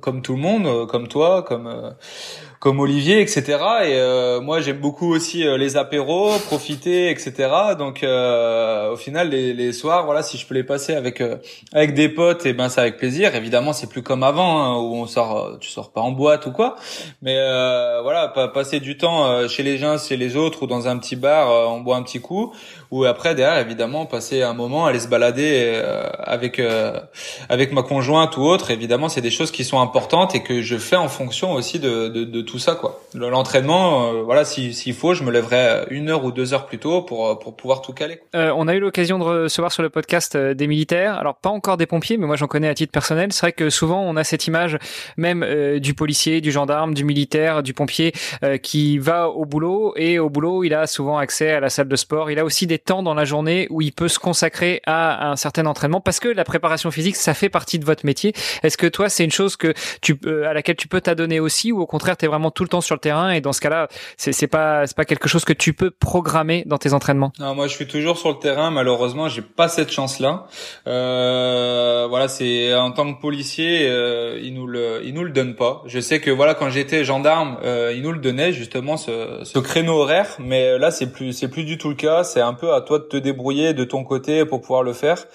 comme 0.00 0.22
tout 0.22 0.34
le 0.34 0.40
monde 0.40 0.86
comme 0.86 1.08
toi 1.08 1.42
comme 1.42 1.94
comme 2.64 2.80
Olivier, 2.80 3.20
etc. 3.20 3.42
Et 3.84 3.98
euh, 3.98 4.40
moi, 4.40 4.62
j'aime 4.62 4.78
beaucoup 4.78 5.12
aussi 5.12 5.46
euh, 5.46 5.58
les 5.58 5.76
apéros, 5.76 6.30
profiter, 6.46 7.10
etc. 7.10 7.50
Donc, 7.78 8.02
euh, 8.02 8.90
au 8.90 8.96
final, 8.96 9.28
les, 9.28 9.52
les, 9.52 9.70
soirs, 9.74 10.06
voilà, 10.06 10.22
si 10.22 10.38
je 10.38 10.46
peux 10.46 10.54
les 10.54 10.64
passer 10.64 10.94
avec 10.94 11.22
avec 11.74 11.92
des 11.92 12.08
potes, 12.08 12.46
et 12.46 12.50
eh 12.50 12.52
ben 12.54 12.70
c'est 12.70 12.80
avec 12.80 12.96
plaisir. 12.96 13.34
Évidemment, 13.34 13.74
c'est 13.74 13.86
plus 13.86 14.02
comme 14.02 14.22
avant 14.22 14.62
hein, 14.62 14.78
où 14.78 14.94
on 14.94 15.06
sort, 15.06 15.58
tu 15.60 15.68
sors 15.68 15.92
pas 15.92 16.00
en 16.00 16.12
boîte 16.12 16.46
ou 16.46 16.52
quoi. 16.52 16.76
Mais 17.20 17.36
voilà, 18.02 18.28
passer 18.54 18.80
du 18.80 18.96
temps 18.96 19.46
chez 19.46 19.62
les 19.62 19.76
gens, 19.76 19.98
chez 19.98 20.16
les 20.16 20.34
autres 20.34 20.62
ou 20.62 20.66
dans 20.66 20.88
un 20.88 20.96
petit 20.96 21.16
bar, 21.16 21.70
on 21.70 21.80
boit 21.80 21.96
un 21.96 22.02
petit 22.02 22.22
coup 22.22 22.54
ou 22.94 23.04
après 23.06 23.34
derrière 23.34 23.58
évidemment 23.58 24.06
passer 24.06 24.42
un 24.42 24.54
moment 24.54 24.86
aller 24.86 25.00
se 25.00 25.08
balader 25.08 25.72
euh, 25.74 26.08
avec 26.20 26.60
euh, 26.60 27.00
avec 27.48 27.72
ma 27.72 27.82
conjointe 27.82 28.36
ou 28.36 28.42
autre 28.42 28.70
évidemment 28.70 29.08
c'est 29.08 29.20
des 29.20 29.32
choses 29.32 29.50
qui 29.50 29.64
sont 29.64 29.80
importantes 29.80 30.36
et 30.36 30.44
que 30.44 30.62
je 30.62 30.76
fais 30.76 30.94
en 30.94 31.08
fonction 31.08 31.54
aussi 31.54 31.80
de, 31.80 32.06
de, 32.06 32.22
de 32.22 32.40
tout 32.40 32.60
ça 32.60 32.76
quoi. 32.76 33.00
L'entraînement 33.14 34.12
euh, 34.12 34.22
voilà 34.22 34.44
s'il 34.44 34.94
faut 34.94 35.12
je 35.12 35.24
me 35.24 35.32
lèverai 35.32 35.86
une 35.90 36.08
heure 36.08 36.24
ou 36.24 36.30
deux 36.30 36.54
heures 36.54 36.66
plus 36.66 36.78
tôt 36.78 37.02
pour 37.02 37.36
pour 37.40 37.56
pouvoir 37.56 37.82
tout 37.82 37.92
caler 37.92 38.20
on 38.32 38.68
a 38.68 38.74
eu 38.74 38.78
l'occasion 38.78 39.18
de 39.18 39.24
recevoir 39.24 39.72
sur 39.72 39.82
le 39.82 39.90
podcast 39.90 40.36
des 40.36 40.66
militaires. 40.68 41.18
Alors 41.18 41.34
pas 41.34 41.50
encore 41.50 41.76
des 41.76 41.86
pompiers 41.86 42.16
mais 42.16 42.26
moi 42.26 42.36
j'en 42.36 42.46
connais 42.46 42.68
à 42.68 42.74
titre 42.74 42.92
personnel. 42.92 43.32
C'est 43.32 43.40
vrai 43.40 43.52
que 43.52 43.70
souvent 43.70 44.02
on 44.02 44.14
a 44.16 44.22
cette 44.22 44.46
image 44.46 44.78
même 45.16 45.44
du 45.80 45.94
policier 45.94 46.40
du 46.40 46.52
gendarme 46.52 46.94
du 46.94 47.04
militaire 47.04 47.64
du 47.64 47.74
pompier 47.74 48.12
qui 48.62 48.98
va 48.98 49.28
au 49.28 49.44
boulot 49.46 49.94
et 49.96 50.20
au 50.20 50.30
boulot 50.30 50.62
il 50.62 50.74
a 50.74 50.86
souvent 50.86 51.18
accès 51.18 51.50
à 51.50 51.60
la 51.60 51.70
salle 51.70 51.88
de 51.88 51.96
sport. 51.96 52.30
Il 52.30 52.38
a 52.38 52.44
aussi 52.44 52.66
des 52.68 52.78
temps 52.84 53.02
dans 53.02 53.14
la 53.14 53.24
journée 53.24 53.66
où 53.70 53.80
il 53.80 53.92
peut 53.92 54.08
se 54.08 54.18
consacrer 54.18 54.80
à 54.86 55.30
un 55.30 55.36
certain 55.36 55.66
entraînement 55.66 56.00
parce 56.00 56.20
que 56.20 56.28
la 56.28 56.44
préparation 56.44 56.90
physique 56.90 57.16
ça 57.16 57.34
fait 57.34 57.48
partie 57.48 57.78
de 57.78 57.84
votre 57.84 58.04
métier. 58.06 58.32
Est-ce 58.62 58.76
que 58.76 58.86
toi 58.86 59.08
c'est 59.08 59.24
une 59.24 59.32
chose 59.32 59.56
que 59.56 59.74
tu 60.00 60.18
à 60.46 60.52
laquelle 60.52 60.76
tu 60.76 60.88
peux 60.88 61.00
t'adonner 61.00 61.40
aussi 61.40 61.72
ou 61.72 61.80
au 61.80 61.86
contraire 61.86 62.16
tu 62.16 62.24
es 62.24 62.28
vraiment 62.28 62.50
tout 62.50 62.62
le 62.62 62.68
temps 62.68 62.80
sur 62.80 62.94
le 62.94 63.00
terrain 63.00 63.30
et 63.30 63.40
dans 63.40 63.52
ce 63.52 63.60
cas-là, 63.60 63.88
c'est 64.16 64.32
c'est 64.32 64.46
pas 64.46 64.86
c'est 64.86 64.96
pas 64.96 65.04
quelque 65.04 65.28
chose 65.28 65.44
que 65.44 65.52
tu 65.52 65.72
peux 65.72 65.90
programmer 65.90 66.64
dans 66.66 66.78
tes 66.78 66.92
entraînements? 66.92 67.32
Non, 67.38 67.54
moi 67.54 67.66
je 67.66 67.74
suis 67.74 67.86
toujours 67.86 68.18
sur 68.18 68.30
le 68.30 68.38
terrain. 68.38 68.70
Malheureusement, 68.70 69.28
j'ai 69.28 69.42
pas 69.42 69.68
cette 69.68 69.90
chance-là. 69.90 70.46
Euh, 70.86 72.06
voilà, 72.08 72.28
c'est 72.28 72.74
en 72.74 72.90
tant 72.90 73.12
que 73.12 73.20
policier, 73.20 73.88
euh, 73.88 74.38
ils 74.42 74.54
nous 74.54 74.66
le 74.66 75.02
ils 75.04 75.14
nous 75.14 75.24
le 75.24 75.30
donnent 75.30 75.56
pas. 75.56 75.82
Je 75.86 76.00
sais 76.00 76.20
que 76.20 76.30
voilà 76.30 76.54
quand 76.54 76.70
j'étais 76.70 77.04
gendarme, 77.04 77.58
euh, 77.64 77.92
ils 77.94 78.02
nous 78.02 78.12
le 78.12 78.18
donnaient 78.18 78.52
justement 78.52 78.96
ce, 78.96 79.40
ce 79.42 79.58
créneau 79.58 80.00
horaire, 80.00 80.36
mais 80.38 80.78
là 80.78 80.90
c'est 80.90 81.12
plus 81.12 81.32
c'est 81.32 81.48
plus 81.48 81.64
du 81.64 81.78
tout 81.78 81.88
le 81.88 81.94
cas. 81.94 82.24
C'est 82.24 82.40
un 82.40 82.54
peu 82.54 82.63
à 82.72 82.80
toi 82.80 82.98
de 82.98 83.04
te 83.04 83.16
débrouiller 83.16 83.74
de 83.74 83.84
ton 83.84 84.04
côté 84.04 84.44
pour 84.44 84.60
pouvoir 84.60 84.82
le 84.82 84.92
faire. 84.92 85.26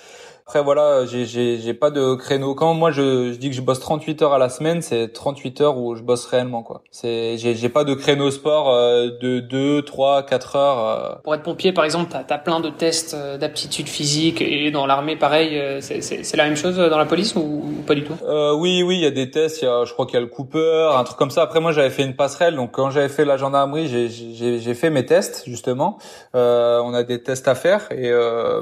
Après 0.50 0.64
voilà, 0.64 1.06
j'ai 1.06 1.28
j'ai 1.28 1.74
pas 1.76 1.92
de 1.92 2.16
créneau. 2.16 2.56
Quand 2.56 2.74
moi 2.74 2.90
je, 2.90 3.34
je, 3.34 3.38
dis 3.38 3.52
que 3.52 3.56
je 3.56 3.62
bosse 3.62 3.80
38 3.80 4.24
heures 4.24 4.34
à 4.34 4.40
la 4.40 4.50
semaine, 4.50 4.82
c'est 4.82 5.14
38 5.14 5.62
heures 5.62 5.78
où 5.78 5.94
je 5.94 6.02
bosse 6.02 6.26
réellement 6.26 6.64
quoi. 6.64 6.82
C'est 6.90 7.38
j'ai 7.38 7.70
pas 7.70 7.84
de 7.84 7.94
créneau 7.94 8.32
sport 8.32 8.74
euh, 8.74 9.12
de 9.22 9.42
2, 9.42 9.84
3, 9.84 10.24
4 10.24 10.56
heures. 10.56 10.80
Euh. 10.80 11.16
Pour 11.24 11.36
être 11.36 11.44
pompier 11.44 11.72
par 11.72 11.86
exemple, 11.86 12.10
t'as 12.10 12.34
as 12.34 12.40
plein 12.40 12.62
de 12.62 12.72
tests 12.72 13.14
euh, 13.14 13.38
d'aptitude 13.38 13.88
physique 13.88 14.42
et 14.42 14.72
dans 14.72 14.88
l'armée 14.88 15.16
pareil, 15.18 15.62
c'est 15.82 16.02
c'est 16.02 16.36
la 16.36 16.46
même 16.46 16.56
chose 16.56 16.78
dans 16.78 16.98
la 16.98 17.06
police 17.06 17.36
ou, 17.36 17.64
pas 17.86 17.94
du 17.94 18.04
tout? 18.04 18.16
Euh, 18.24 18.56
Oui 18.56 18.82
oui, 18.82 18.96
il 18.96 19.02
y 19.02 19.06
a 19.06 19.12
des 19.12 19.30
tests, 19.30 19.62
y 19.62 19.68
a 19.68 19.86
je 19.86 19.94
crois 19.94 20.08
qu'il 20.08 20.16
y 20.16 20.18
a 20.18 20.22
le 20.22 20.26
Cooper, 20.26 20.90
un 20.96 21.04
truc 21.04 21.20
comme 21.20 21.30
ça. 21.30 21.44
Après 21.44 21.60
moi 21.60 21.74
j'avais 21.74 21.92
fait 21.92 22.04
une 22.04 22.16
passerelle 22.16 22.56
donc 22.56 22.72
quand 22.72 22.90
j'avais 22.90 23.10
fait 23.10 23.24
la 23.24 23.38
gendarmerie, 23.38 23.88
j'ai 23.88 24.10
j'ai 24.10 24.58
j'ai 24.58 24.74
fait 24.74 24.90
mes 24.90 25.06
tests 25.06 25.44
justement. 25.46 26.00
Euh, 26.34 26.82
on 26.84 26.96
a 26.96 27.04
des 27.04 27.22
tests 27.22 27.48
à 27.48 27.54
faire 27.54 27.88
et 27.92 28.12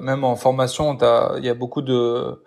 même 0.01 0.25
en 0.25 0.35
formation, 0.35 0.97
il 1.37 1.45
y 1.45 1.49
a 1.49 1.53
beaucoup 1.53 1.76
de, 1.81 2.43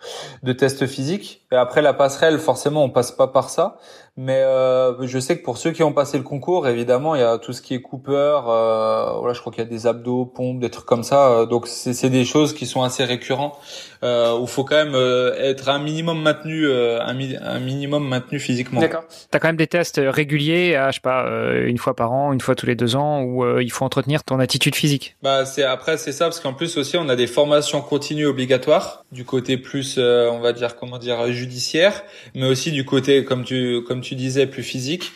tests 0.56 0.86
physiques. 0.86 1.46
Et 1.52 1.56
après 1.56 1.82
la 1.82 1.92
passerelle, 1.92 2.38
forcément, 2.38 2.84
on 2.84 2.90
passe 2.90 3.12
pas 3.12 3.28
par 3.28 3.50
ça. 3.50 3.78
Mais 4.22 4.42
euh, 4.42 5.06
je 5.06 5.18
sais 5.18 5.38
que 5.38 5.42
pour 5.42 5.56
ceux 5.56 5.70
qui 5.70 5.82
ont 5.82 5.94
passé 5.94 6.18
le 6.18 6.24
concours, 6.24 6.68
évidemment, 6.68 7.14
il 7.14 7.22
y 7.22 7.24
a 7.24 7.38
tout 7.38 7.54
ce 7.54 7.62
qui 7.62 7.72
est 7.72 7.80
Cooper. 7.80 8.12
Euh, 8.46 9.12
voilà, 9.18 9.32
je 9.32 9.40
crois 9.40 9.50
qu'il 9.50 9.64
y 9.64 9.66
a 9.66 9.70
des 9.70 9.86
abdos, 9.86 10.26
pompes, 10.26 10.60
des 10.60 10.68
trucs 10.68 10.84
comme 10.84 11.04
ça. 11.04 11.30
Euh, 11.30 11.46
donc 11.46 11.66
c'est 11.66 12.10
des 12.10 12.26
choses 12.26 12.52
qui 12.52 12.66
sont 12.66 12.82
assez 12.82 13.02
récurrents. 13.02 13.58
Euh, 14.02 14.38
où 14.38 14.46
faut 14.46 14.64
quand 14.64 14.76
même 14.76 14.94
euh, 14.94 15.34
être 15.36 15.68
un 15.68 15.78
minimum 15.78 16.22
maintenu, 16.22 16.66
euh, 16.66 17.02
un, 17.02 17.14
un, 17.42 17.58
minimum 17.58 18.08
maintenu 18.08 18.40
physiquement. 18.40 18.80
D'accord. 18.80 19.04
T'as 19.30 19.38
quand 19.38 19.48
même 19.48 19.58
des 19.58 19.66
tests 19.66 20.00
réguliers, 20.02 20.74
à, 20.74 20.90
je 20.90 20.94
sais 20.94 21.00
pas, 21.02 21.28
une 21.66 21.76
fois 21.76 21.94
par 21.94 22.12
an, 22.12 22.32
une 22.32 22.40
fois 22.40 22.54
tous 22.54 22.64
les 22.64 22.74
deux 22.74 22.96
ans, 22.96 23.22
où 23.22 23.58
il 23.58 23.70
faut 23.70 23.84
entretenir 23.84 24.24
ton 24.24 24.40
attitude 24.40 24.74
physique? 24.74 25.16
Bah 25.22 25.44
c'est 25.44 25.64
après 25.64 25.98
c'est 25.98 26.12
ça 26.12 26.24
parce 26.26 26.40
qu'en 26.40 26.54
plus 26.54 26.78
aussi 26.78 26.96
on 26.96 27.08
a 27.10 27.16
des 27.16 27.26
formations 27.26 27.82
continues 27.82 28.26
obligatoires 28.26 29.04
du 29.12 29.24
côté 29.24 29.58
plus 29.58 29.98
on 29.98 30.40
va 30.40 30.52
dire 30.54 30.76
comment 30.76 30.96
dire 30.96 31.30
judiciaire, 31.30 32.02
mais 32.34 32.46
aussi 32.46 32.72
du 32.72 32.86
côté 32.86 33.24
comme 33.24 33.44
tu 33.44 33.82
comme 33.86 34.00
tu 34.00 34.09
disais 34.14 34.46
plus 34.46 34.62
physique, 34.62 35.12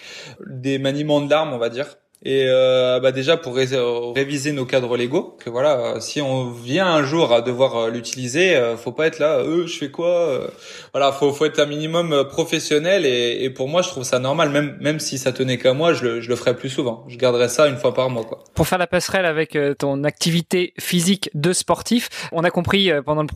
des 0.46 0.78
maniements 0.78 1.20
de 1.20 1.30
l'arme 1.30 1.52
on 1.52 1.58
va 1.58 1.68
dire 1.68 1.96
et 2.24 2.44
euh, 2.46 3.00
bah 3.00 3.12
déjà 3.12 3.36
pour 3.36 3.54
réviser 3.54 4.52
nos 4.52 4.64
cadres 4.64 4.96
légaux, 4.96 5.36
que 5.38 5.50
voilà, 5.50 6.00
si 6.00 6.22
on 6.22 6.50
vient 6.50 6.86
un 6.86 7.04
jour 7.04 7.32
à 7.32 7.42
devoir 7.42 7.76
euh, 7.76 7.90
l'utiliser, 7.90 8.56
euh, 8.56 8.76
faut 8.76 8.92
pas 8.92 9.06
être 9.06 9.18
là, 9.18 9.38
euh, 9.40 9.66
je 9.66 9.76
fais 9.76 9.90
quoi 9.90 10.28
euh, 10.28 10.48
Voilà, 10.92 11.12
faut 11.12 11.32
faut 11.32 11.44
être 11.44 11.58
un 11.58 11.66
minimum 11.66 12.24
professionnel 12.30 13.04
et, 13.04 13.44
et, 13.44 13.50
pour 13.50 13.68
moi 13.68 13.82
je 13.82 13.88
trouve 13.88 14.04
ça 14.04 14.18
normal, 14.18 14.48
même 14.48 14.76
même 14.80 15.00
si 15.00 15.18
ça 15.18 15.32
tenait 15.32 15.58
qu'à 15.58 15.74
moi, 15.74 15.92
je 15.92 16.04
le, 16.04 16.20
je 16.20 16.28
le 16.30 16.36
ferais 16.36 16.56
plus 16.56 16.70
souvent. 16.70 17.04
Je 17.08 17.18
garderais 17.18 17.48
ça 17.48 17.68
une 17.68 17.76
fois 17.76 17.92
par 17.92 18.08
mois 18.08 18.24
quoi. 18.24 18.42
Pour 18.54 18.66
faire 18.66 18.78
la 18.78 18.86
passerelle 18.86 19.26
avec 19.26 19.58
ton 19.78 20.04
activité 20.04 20.72
physique 20.78 21.30
de 21.34 21.52
sportif, 21.52 22.08
on 22.32 22.42
a 22.42 22.50
compris 22.50 22.90
pendant 23.04 23.26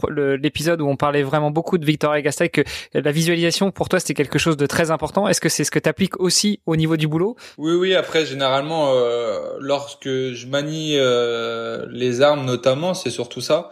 l'épisode 0.40 0.80
où 0.80 0.88
on 0.88 0.97
parlait 0.97 1.23
vraiment 1.23 1.50
beaucoup 1.50 1.76
de 1.76 1.85
Victor 1.85 2.18
Gastel 2.21 2.50
que 2.50 2.62
la 2.95 3.12
visualisation 3.12 3.71
pour 3.71 3.88
toi 3.88 4.00
c'était 4.00 4.14
quelque 4.14 4.38
chose 4.38 4.57
de 4.57 4.66
très 4.66 4.90
important. 4.90 5.28
Est-ce 5.28 5.40
que 5.40 5.49
c'est 5.49 5.64
ce 5.64 5.71
que 5.71 5.78
tu 5.78 5.88
appliques 5.88 6.18
aussi 6.21 6.61
au 6.64 6.76
niveau 6.76 6.97
du 6.97 7.07
boulot? 7.07 7.37
Oui 7.59 7.75
oui, 7.75 7.95
après 7.95 8.25
généralement 8.25 8.77
euh, 8.87 9.56
lorsque 9.61 10.08
je 10.08 10.47
manie 10.47 10.94
euh, 10.97 11.87
les 11.90 12.23
armes 12.23 12.44
notamment, 12.44 12.94
c'est 12.94 13.11
surtout 13.11 13.40
ça. 13.40 13.70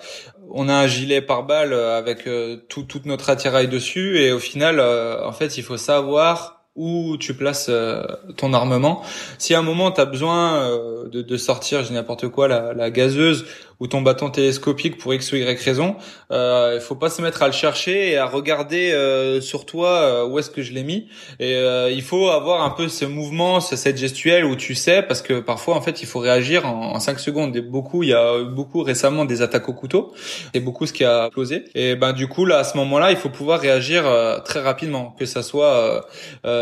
On 0.50 0.68
a 0.68 0.74
un 0.74 0.86
gilet 0.86 1.20
par 1.20 1.44
balle 1.44 1.72
avec 1.72 2.26
euh, 2.26 2.56
tout, 2.68 2.86
notre 3.04 3.30
attirail 3.30 3.68
dessus 3.68 4.18
et 4.18 4.32
au 4.32 4.38
final, 4.38 4.80
en 4.80 5.32
fait, 5.32 5.58
il 5.58 5.62
faut 5.62 5.76
savoir 5.76 6.55
où 6.76 7.16
tu 7.16 7.34
places 7.34 7.70
ton 8.36 8.52
armement. 8.52 9.02
Si 9.38 9.54
à 9.54 9.58
un 9.58 9.62
moment 9.62 9.90
tu 9.90 10.00
as 10.00 10.04
besoin 10.04 10.70
de, 11.10 11.22
de, 11.22 11.36
sortir, 11.36 11.84
j'ai 11.84 11.94
n'importe 11.94 12.28
quoi, 12.28 12.48
la, 12.48 12.74
la 12.74 12.90
gazeuse 12.90 13.46
ou 13.80 13.86
ton 13.86 14.00
bâton 14.00 14.30
télescopique 14.30 14.96
pour 14.96 15.12
X 15.12 15.32
ou 15.32 15.36
Y 15.36 15.62
raison, 15.62 15.96
euh, 16.30 16.72
il 16.74 16.80
faut 16.80 16.94
pas 16.94 17.10
se 17.10 17.20
mettre 17.20 17.42
à 17.42 17.46
le 17.46 17.52
chercher 17.52 18.10
et 18.10 18.16
à 18.16 18.26
regarder 18.26 18.92
euh, 18.92 19.40
sur 19.40 19.66
toi 19.66 19.90
euh, 19.90 20.26
où 20.26 20.38
est-ce 20.38 20.50
que 20.50 20.62
je 20.62 20.72
l'ai 20.72 20.82
mis. 20.82 21.08
Et 21.40 21.54
euh, 21.54 21.90
il 21.90 22.02
faut 22.02 22.28
avoir 22.30 22.62
un 22.62 22.70
peu 22.70 22.88
ce 22.88 23.04
mouvement, 23.04 23.60
cette 23.60 23.98
gestuelle 23.98 24.44
où 24.44 24.56
tu 24.56 24.74
sais, 24.74 25.02
parce 25.02 25.20
que 25.20 25.40
parfois 25.40 25.76
en 25.76 25.82
fait 25.82 26.02
il 26.02 26.06
faut 26.06 26.20
réagir 26.20 26.66
en, 26.66 26.94
en 26.94 27.00
5 27.00 27.20
secondes. 27.20 27.54
Et 27.56 27.60
beaucoup, 27.60 28.02
il 28.02 28.10
y 28.10 28.14
a 28.14 28.42
beaucoup 28.44 28.82
récemment 28.82 29.24
des 29.24 29.42
attaques 29.42 29.68
au 29.68 29.74
couteau, 29.74 30.12
et 30.54 30.60
beaucoup 30.60 30.86
ce 30.86 30.92
qui 30.92 31.04
a 31.04 31.26
explosé. 31.26 31.64
Et 31.74 31.96
ben 31.96 32.12
du 32.12 32.28
coup 32.28 32.46
là 32.46 32.58
à 32.58 32.64
ce 32.64 32.76
moment-là, 32.78 33.10
il 33.10 33.16
faut 33.16 33.28
pouvoir 33.30 33.60
réagir 33.60 34.06
euh, 34.06 34.38
très 34.40 34.60
rapidement, 34.60 35.14
que 35.18 35.26
ça 35.26 35.42
soit 35.42 36.06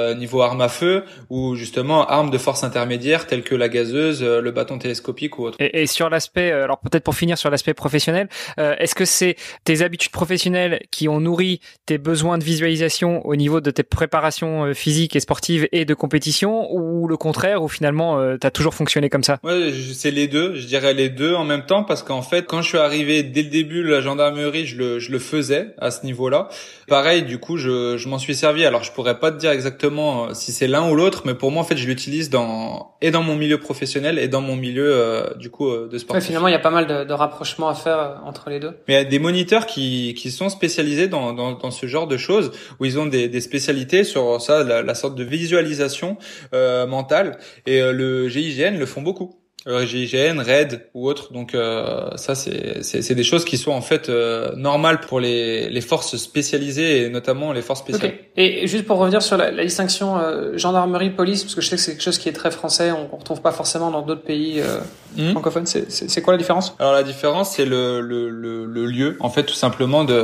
euh, 0.04 0.14
niveau 0.14 0.42
arme 0.42 0.60
à 0.60 0.68
feu 0.68 1.04
ou 1.30 1.56
justement 1.56 2.06
arme 2.06 2.30
de 2.30 2.38
force 2.38 2.64
intermédiaire 2.64 3.26
telle 3.26 3.42
que 3.42 3.54
la 3.54 3.68
gazeuse, 3.68 4.22
le 4.22 4.50
bâton 4.50 4.78
télescopique 4.78 5.38
ou 5.38 5.44
autre. 5.44 5.56
Et, 5.60 5.82
et 5.82 5.86
sur 5.86 6.10
l'aspect, 6.10 6.50
alors 6.50 6.78
peut-être 6.78 7.04
pour 7.04 7.14
finir 7.14 7.38
sur 7.38 7.50
l'aspect 7.50 7.74
professionnel, 7.74 8.28
euh, 8.58 8.74
est-ce 8.78 8.94
que 8.94 9.04
c'est 9.04 9.36
tes 9.64 9.82
habitudes 9.82 10.12
professionnelles 10.12 10.80
qui 10.90 11.08
ont 11.08 11.20
nourri 11.20 11.60
tes 11.86 11.98
besoins 11.98 12.38
de 12.38 12.44
visualisation 12.44 13.24
au 13.26 13.36
niveau 13.36 13.60
de 13.60 13.70
tes 13.70 13.82
préparations 13.82 14.64
euh, 14.64 14.74
physiques 14.74 15.16
et 15.16 15.20
sportives 15.20 15.68
et 15.72 15.84
de 15.84 15.94
compétition, 15.94 16.72
ou 16.72 17.06
le 17.08 17.16
contraire, 17.16 17.62
ou 17.62 17.68
finalement 17.68 18.18
euh, 18.18 18.36
tu 18.40 18.46
as 18.46 18.50
toujours 18.50 18.74
fonctionné 18.74 19.08
comme 19.08 19.22
ça? 19.22 19.38
Ouais, 19.42 19.72
c'est 19.94 20.10
les 20.10 20.28
deux. 20.28 20.56
Je 20.56 20.66
dirais 20.66 20.94
les 20.94 21.08
deux 21.08 21.34
en 21.34 21.44
même 21.44 21.64
temps 21.66 21.84
parce 21.84 22.02
qu'en 22.02 22.22
fait, 22.22 22.46
quand 22.46 22.62
je 22.62 22.68
suis 22.68 22.78
arrivé 22.78 23.22
dès 23.22 23.42
le 23.42 23.50
début 23.50 23.82
de 23.82 23.88
la 23.88 24.00
gendarmerie, 24.00 24.66
je 24.66 24.76
le, 24.76 24.98
je 24.98 25.12
le 25.12 25.18
faisais 25.18 25.74
à 25.78 25.90
ce 25.90 26.04
niveau-là. 26.04 26.48
Pareil, 26.88 27.22
du 27.22 27.38
coup, 27.38 27.56
je, 27.56 27.96
je 27.96 28.08
m'en 28.08 28.18
suis 28.18 28.34
servi. 28.34 28.64
Alors, 28.66 28.82
je 28.82 28.92
pourrais 28.92 29.18
pas 29.18 29.30
te 29.30 29.38
dire 29.38 29.52
exactement 29.52 29.93
si 30.34 30.52
c'est 30.52 30.66
l'un 30.66 30.90
ou 30.90 30.94
l'autre, 30.94 31.22
mais 31.24 31.34
pour 31.34 31.50
moi, 31.50 31.62
en 31.62 31.64
fait, 31.64 31.76
je 31.76 31.86
l'utilise 31.86 32.30
dans 32.30 32.94
et 33.00 33.10
dans 33.10 33.22
mon 33.22 33.36
milieu 33.36 33.58
professionnel 33.58 34.18
et 34.18 34.28
dans 34.28 34.40
mon 34.40 34.56
milieu 34.56 35.34
du 35.36 35.50
coup 35.50 35.70
de 35.70 35.98
sport. 35.98 36.16
finalement, 36.20 36.48
il 36.48 36.52
y 36.52 36.56
a 36.56 36.60
pas 36.60 36.70
mal 36.70 36.86
de, 36.86 37.04
de, 37.04 37.12
rapprochement 37.12 37.68
à 37.68 37.74
faire 37.74 37.98
euh, 37.98 38.14
entre 38.24 38.50
les 38.50 38.60
deux. 38.60 38.72
Mais 38.88 38.94
il 38.94 38.96
y 38.96 39.00
a 39.00 39.04
des 39.04 39.18
moniteurs 39.18 39.66
qui, 39.66 40.14
qui 40.14 40.30
sont 40.30 40.48
spécialisés 40.48 41.08
dans, 41.08 41.32
dans, 41.32 41.52
dans 41.52 41.70
ce 41.70 41.86
genre 41.86 42.06
de 42.06 42.16
choses, 42.16 42.52
où 42.80 42.84
ils 42.84 42.98
ont 42.98 43.06
des, 43.06 43.28
des 43.28 43.40
spécialités 43.40 44.04
sur 44.04 44.40
ça, 44.40 44.64
la, 44.64 44.82
la 44.82 44.94
sorte 44.94 45.14
de 45.14 45.24
visualisation 45.24 46.16
euh, 46.52 46.86
mentale, 46.86 47.38
et 47.66 47.80
euh, 47.80 47.92
le 47.92 48.28
GIGN 48.28 48.78
le 48.78 48.86
font 48.86 49.02
beaucoup. 49.02 49.36
GIGN, 49.66 50.40
RAID 50.40 50.88
ou 50.94 51.08
autre. 51.08 51.32
Donc 51.32 51.54
euh, 51.54 52.10
ça, 52.16 52.34
c'est, 52.34 53.14
des 53.14 53.24
choses 53.24 53.44
qui 53.44 53.56
sont 53.56 53.72
en 53.72 53.80
fait 53.80 54.08
euh, 54.08 54.54
normales 54.56 55.00
pour 55.00 55.20
les, 55.20 55.70
les 55.70 55.80
forces 55.80 56.16
spécialisées 56.16 57.02
et 57.02 57.08
notamment 57.08 57.52
les 57.52 57.62
forces 57.62 57.80
spéciales. 57.80 58.14
Et 58.36 58.66
juste 58.66 58.86
pour 58.86 58.98
revenir 58.98 59.22
sur 59.22 59.36
la, 59.36 59.50
la 59.50 59.64
distinction 59.64 60.18
euh, 60.18 60.58
gendarmerie-police, 60.58 61.44
parce 61.44 61.54
que 61.54 61.60
je 61.60 61.68
sais 61.68 61.76
que 61.76 61.82
c'est 61.82 61.92
quelque 61.92 62.02
chose 62.02 62.18
qui 62.18 62.28
est 62.28 62.32
très 62.32 62.50
français, 62.50 62.92
on, 62.92 63.04
ne 63.04 63.18
retrouve 63.18 63.40
pas 63.40 63.52
forcément 63.52 63.90
dans 63.90 64.02
d'autres 64.02 64.22
pays 64.22 64.60
euh, 64.60 64.80
hmm. 65.16 65.30
francophones. 65.30 65.66
C'est, 65.66 66.22
quoi 66.22 66.34
la 66.34 66.38
différence? 66.38 66.74
Alors 66.78 66.92
la 66.92 67.02
différence, 67.02 67.52
c'est 67.52 67.64
le, 67.64 68.00
le, 68.00 68.28
le, 68.28 68.66
le, 68.66 68.86
lieu, 68.86 69.16
en 69.20 69.30
fait, 69.30 69.44
tout 69.44 69.54
simplement 69.54 70.04
de 70.04 70.14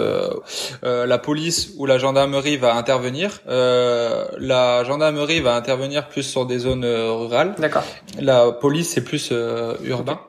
la 0.83 1.19
police 1.19 1.73
ou 1.79 1.87
la 1.87 1.99
gendarmerie 1.99 2.57
va 2.57 2.75
intervenir. 2.75 3.41
la 3.47 4.85
gendarmerie 4.85 5.41
va 5.41 5.55
intervenir 5.55 6.09
plus 6.09 6.25
sur 6.25 6.45
des 6.47 6.59
zones 6.59 6.85
rurales. 6.85 7.55
D'accord. 7.59 7.85
La 8.21 8.53
police, 8.53 8.91
c'est 8.91 9.05
plus 9.05 9.30
euh, 9.33 9.77
urbain. 9.85 10.21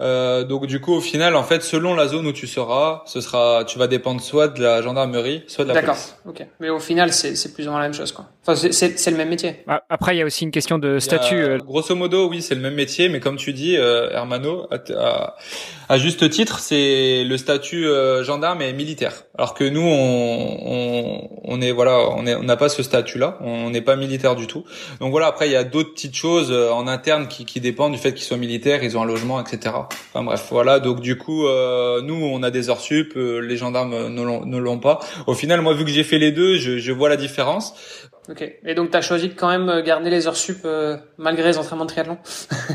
Euh, 0.00 0.44
donc 0.44 0.66
du 0.66 0.80
coup, 0.80 0.92
au 0.92 1.00
final, 1.00 1.34
en 1.34 1.42
fait, 1.42 1.62
selon 1.62 1.94
la 1.94 2.06
zone 2.06 2.26
où 2.26 2.32
tu 2.32 2.46
seras, 2.46 3.02
ce 3.06 3.20
sera, 3.20 3.64
tu 3.66 3.78
vas 3.78 3.88
dépendre 3.88 4.20
soit 4.20 4.48
de 4.48 4.62
la 4.62 4.80
gendarmerie, 4.80 5.42
soit 5.48 5.64
de 5.64 5.72
la 5.72 5.80
police. 5.80 6.14
D'accord. 6.24 6.40
Ok. 6.42 6.46
Mais 6.60 6.68
au 6.68 6.78
final, 6.78 7.12
c'est 7.12 7.52
plus 7.52 7.66
ou 7.66 7.70
moins 7.70 7.80
la 7.80 7.86
même 7.86 7.94
chose, 7.94 8.12
quoi. 8.12 8.26
Enfin, 8.46 8.68
c'est 8.70 9.10
le 9.10 9.16
même 9.16 9.28
métier. 9.28 9.56
Bah, 9.66 9.82
après, 9.90 10.14
il 10.14 10.18
y 10.20 10.22
a 10.22 10.24
aussi 10.24 10.44
une 10.44 10.50
question 10.50 10.78
de 10.78 10.98
statut. 11.00 11.34
Euh. 11.34 11.58
grosso 11.58 11.94
modo, 11.94 12.28
oui, 12.28 12.42
c'est 12.42 12.54
le 12.54 12.60
même 12.60 12.74
métier, 12.74 13.08
mais 13.08 13.20
comme 13.20 13.36
tu 13.36 13.52
dis, 13.52 13.76
euh, 13.76 14.08
Hermano, 14.10 14.68
à, 14.96 15.36
à, 15.88 15.98
juste 15.98 16.30
titre, 16.30 16.60
c'est 16.60 17.24
le 17.24 17.36
statut 17.36 17.86
euh, 17.86 18.22
gendarme 18.22 18.62
et 18.62 18.72
militaire. 18.72 19.24
Alors 19.36 19.54
que 19.54 19.64
nous, 19.64 19.82
on, 19.82 20.58
on, 20.64 21.28
on 21.44 21.60
est 21.60 21.72
voilà, 21.72 21.98
on 22.16 22.24
est, 22.24 22.36
on 22.36 22.44
n'a 22.44 22.56
pas 22.56 22.68
ce 22.68 22.82
statut-là. 22.82 23.38
On 23.40 23.70
n'est 23.70 23.82
pas 23.82 23.96
militaire 23.96 24.36
du 24.36 24.46
tout. 24.46 24.64
Donc 25.00 25.10
voilà. 25.10 25.26
Après, 25.26 25.48
il 25.48 25.52
y 25.52 25.56
a 25.56 25.64
d'autres 25.64 25.92
petites 25.92 26.16
choses 26.16 26.52
en 26.52 26.86
interne 26.86 27.28
qui, 27.28 27.44
qui 27.44 27.60
dépendent 27.60 27.92
du 27.92 27.98
fait 27.98 28.14
qu'ils 28.14 28.24
soient 28.24 28.38
militaires, 28.38 28.82
ils 28.82 28.96
ont 28.96 29.02
un 29.02 29.06
logement, 29.06 29.40
etc. 29.40 29.72
Enfin 29.90 30.24
bref, 30.24 30.48
voilà. 30.50 30.80
Donc 30.80 31.00
du 31.00 31.16
coup, 31.16 31.46
euh, 31.46 32.00
nous, 32.02 32.14
on 32.14 32.42
a 32.42 32.50
des 32.50 32.70
heures 32.70 32.80
sup, 32.80 33.12
euh, 33.16 33.40
les 33.40 33.56
gendarmes 33.56 34.08
ne 34.08 34.58
l'ont 34.58 34.78
pas. 34.78 35.00
Au 35.26 35.34
final, 35.34 35.60
moi, 35.60 35.74
vu 35.74 35.84
que 35.84 35.90
j'ai 35.90 36.04
fait 36.04 36.18
les 36.18 36.32
deux, 36.32 36.56
je, 36.56 36.78
je 36.78 36.92
vois 36.92 37.08
la 37.08 37.16
différence. 37.16 37.74
Ok. 38.28 38.42
Et 38.64 38.74
donc, 38.74 38.90
tu 38.90 38.96
as 38.96 39.00
choisi 39.00 39.28
de 39.28 39.34
quand 39.34 39.48
même 39.48 39.82
garder 39.82 40.10
les 40.10 40.26
heures 40.26 40.36
sup 40.36 40.58
euh, 40.64 40.96
malgré 41.16 41.48
les 41.48 41.58
entraînements 41.58 41.86
de 41.86 41.90
triathlon? 41.90 42.18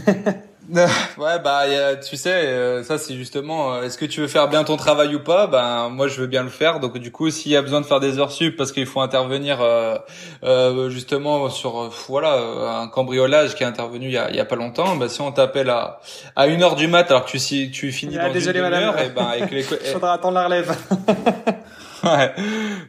ouais 1.17 1.39
bah 1.43 1.63
tu 1.97 2.15
sais 2.15 2.47
euh, 2.47 2.83
ça 2.83 2.97
c'est 2.97 3.15
justement 3.15 3.73
euh, 3.73 3.83
est-ce 3.83 3.97
que 3.97 4.05
tu 4.05 4.21
veux 4.21 4.27
faire 4.27 4.47
bien 4.47 4.63
ton 4.63 4.77
travail 4.77 5.13
ou 5.13 5.19
pas? 5.19 5.45
Ben 5.47 5.89
moi 5.89 6.07
je 6.07 6.21
veux 6.21 6.27
bien 6.27 6.43
le 6.43 6.49
faire. 6.49 6.79
Donc 6.79 6.97
du 6.97 7.11
coup 7.11 7.29
s'il 7.29 7.51
y 7.51 7.57
a 7.57 7.61
besoin 7.61 7.81
de 7.81 7.85
faire 7.85 7.99
des 7.99 8.17
heures 8.17 8.31
sup 8.31 8.55
parce 8.55 8.71
qu'il 8.71 8.85
faut 8.85 9.01
intervenir 9.01 9.59
euh, 9.61 10.89
justement 10.89 11.49
sur 11.49 11.89
voilà 12.07 12.79
un 12.81 12.87
cambriolage 12.87 13.55
qui 13.55 13.63
est 13.63 13.65
intervenu 13.65 14.05
il 14.05 14.13
y 14.13 14.17
a, 14.17 14.29
il 14.29 14.35
y 14.37 14.39
a 14.39 14.45
pas 14.45 14.55
longtemps 14.55 14.95
ben 14.95 15.09
si 15.09 15.19
on 15.21 15.31
t'appelle 15.31 15.69
à 15.69 15.99
à 16.35 16.47
une 16.47 16.63
heure 16.63 16.75
du 16.75 16.87
mat 16.87 17.09
alors 17.11 17.25
que 17.25 17.31
tu 17.31 17.39
si 17.39 17.69
tu 17.69 17.91
finis 17.91 18.17
ah, 18.17 18.27
dans 18.27 18.33
désolé, 18.33 18.59
une 18.59 18.65
heure 18.65 18.99
et 18.99 19.09
ben 19.09 19.25
avec 19.25 19.51
les 19.51 19.63
faudra 19.63 20.13
attendre 20.13 20.35
la 20.35 20.45
relève 20.45 20.75
ouais. 22.03 22.33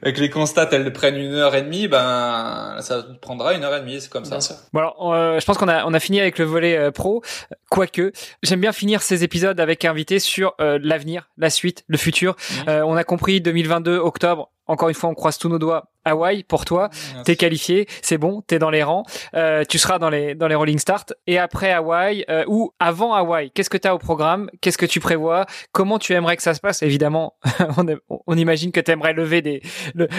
Avec 0.02 0.18
les 0.18 0.30
constats, 0.30 0.68
elles 0.73 0.92
prennent 0.92 1.16
une 1.16 1.35
heure 1.35 1.54
et 1.54 1.62
demie, 1.62 1.88
ben 1.88 2.76
ça 2.80 3.04
prendra 3.21 3.54
une 3.54 3.64
heure 3.64 3.75
et 3.75 3.80
demie, 3.80 4.00
c'est 4.00 4.11
comme 4.11 4.25
ça. 4.25 4.38
Bon 4.73 4.80
alors, 4.80 5.14
euh, 5.14 5.40
je 5.40 5.47
pense 5.47 5.59
qu'on 5.59 5.68
a 5.68 5.85
on 5.87 5.94
a 5.94 6.00
fini 6.00 6.21
avec 6.21 6.38
le 6.38 6.44
volet 6.44 6.76
euh, 6.76 6.90
pro. 6.90 7.23
Quoique, 7.71 8.12
j'aime 8.42 8.61
bien 8.61 8.73
finir 8.73 9.02
ces 9.02 9.25
épisodes 9.25 9.59
avec 9.61 9.85
invité 9.85 10.18
sur 10.18 10.54
euh, 10.61 10.78
l'avenir, 10.83 11.28
la 11.38 11.50
suite, 11.50 11.85
le 11.87 11.97
futur. 11.99 12.37
Mmh. 12.66 12.71
on 12.85 12.97
a 12.97 13.04
compris 13.04 13.40
2022 13.40 13.97
octobre. 13.99 14.50
Encore 14.66 14.88
une 14.88 14.94
fois, 14.94 15.11
on 15.11 15.14
croise 15.14 15.38
tous 15.38 15.49
nos 15.49 15.59
doigts 15.59 15.90
Hawaï 16.05 16.43
pour 16.45 16.65
toi. 16.65 16.91
T'es 17.25 17.37
qualifié, 17.37 17.87
c'est 18.03 18.19
bon, 18.19 18.43
t'es 18.47 18.59
dans 18.59 18.71
les 18.71 18.83
rangs. 18.83 19.05
Euh, 19.35 19.65
tu 19.69 19.79
seras 19.79 19.99
dans 19.99 20.11
les 20.11 20.35
dans 20.35 20.49
les 20.49 20.55
rolling 20.55 20.79
start. 20.79 21.15
Et 21.27 21.39
après 21.39 21.73
Hawaï 21.73 22.25
euh, 22.29 22.45
ou 22.47 22.73
avant 22.79 23.15
Hawaï, 23.15 23.51
qu'est-ce 23.51 23.71
que 23.71 23.77
t'as 23.77 23.95
au 23.95 23.99
programme? 23.99 24.51
Qu'est-ce 24.61 24.79
que 24.79 24.87
tu 24.87 25.01
prévois? 25.01 25.47
Comment 25.73 25.99
tu 25.99 26.13
aimerais 26.13 26.37
que 26.37 26.43
ça 26.43 26.55
se 26.55 26.61
passe? 26.61 26.83
Évidemment, 26.83 27.35
on, 27.77 27.87
on, 28.27 28.37
imagine 28.37 28.73
que 28.73 28.81
t'aimerais 28.81 29.13
lever 29.13 29.43
des 29.43 29.63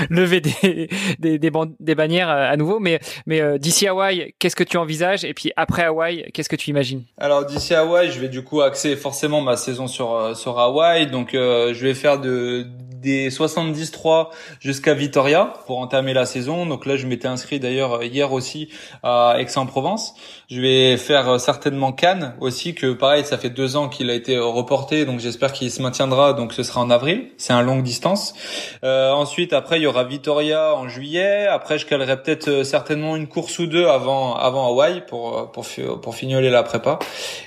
lever 0.10 0.42
des 0.42 0.54
des, 1.20 1.39
des, 1.39 1.51
des, 1.80 1.96
bannières 1.96 2.30
euh, 2.30 2.50
à 2.50 2.58
nouveau. 2.58 2.80
Mais 2.80 3.00
mais 3.25 3.42
euh, 3.42 3.58
d'ici 3.58 3.88
Hawaï, 3.88 4.34
qu'est-ce 4.39 4.56
que 4.56 4.63
tu 4.63 4.77
envisages? 4.77 5.24
Et 5.24 5.34
puis 5.34 5.51
après 5.56 5.84
Hawaï, 5.84 6.30
qu'est-ce 6.34 6.50
que 6.50 6.56
tu 6.56 6.70
imagines? 6.70 7.04
Alors 7.18 7.46
d'ici 7.46 7.74
Hawaï, 7.74 8.12
je 8.12 8.20
vais 8.20 8.30
du 8.30 8.44
coup 8.44 8.62
axer 8.62 8.96
forcément 8.96 9.42
ma 9.42 9.58
saison 9.58 9.88
sur 9.88 10.36
sur 10.36 10.60
Hawaï. 10.60 11.08
Donc 11.08 11.30
je 11.34 11.80
vais 11.82 11.94
faire 11.94 12.20
de 12.20 12.65
des 13.06 13.30
73 13.30 14.01
jusqu'à 14.60 14.96
Vitoria 14.96 15.54
pour 15.68 15.75
entamer 15.79 16.13
la 16.13 16.25
saison. 16.25 16.65
Donc 16.65 16.86
là, 16.86 16.98
je 16.98 17.08
m'étais 17.08 17.27
inscrit 17.27 17.60
d'ailleurs 17.60 18.03
hier 18.03 18.32
aussi 18.32 18.70
à 19.03 19.36
Aix-en-Provence. 19.39 20.15
Je 20.47 20.61
vais 20.61 20.97
faire 20.97 21.27
euh, 21.27 21.37
certainement 21.39 21.91
Cannes 21.91 22.35
aussi, 22.39 22.75
que 22.75 22.93
pareil, 22.93 23.25
ça 23.25 23.39
fait 23.39 23.49
deux 23.49 23.75
ans 23.77 23.89
qu'il 23.89 24.11
a 24.11 24.13
été 24.13 24.37
reporté, 24.37 25.05
donc 25.05 25.19
j'espère 25.19 25.51
qu'il 25.53 25.71
se 25.71 25.81
maintiendra. 25.81 26.33
Donc 26.33 26.53
ce 26.53 26.61
sera 26.61 26.81
en 26.81 26.91
avril. 26.91 27.29
C'est 27.37 27.53
un 27.53 27.63
longue 27.63 27.81
distance. 27.81 28.35
Euh, 28.83 29.11
ensuite, 29.11 29.53
après, 29.53 29.79
il 29.79 29.83
y 29.83 29.87
aura 29.87 30.03
Vitoria 30.03 30.75
en 30.75 30.87
juillet. 30.87 31.47
Après, 31.47 31.79
je 31.79 31.87
calerai 31.87 32.21
peut-être 32.21 32.47
euh, 32.47 32.63
certainement 32.63 33.15
une 33.15 33.27
course 33.27 33.57
ou 33.57 33.65
deux 33.65 33.87
avant 33.87 34.35
avant 34.35 34.67
Hawaï 34.67 35.03
pour 35.07 35.37
euh, 35.37 35.45
pour 35.45 35.65
pour 36.01 36.15
fignoler 36.15 36.51
la 36.51 36.61
prépa. 36.61 36.99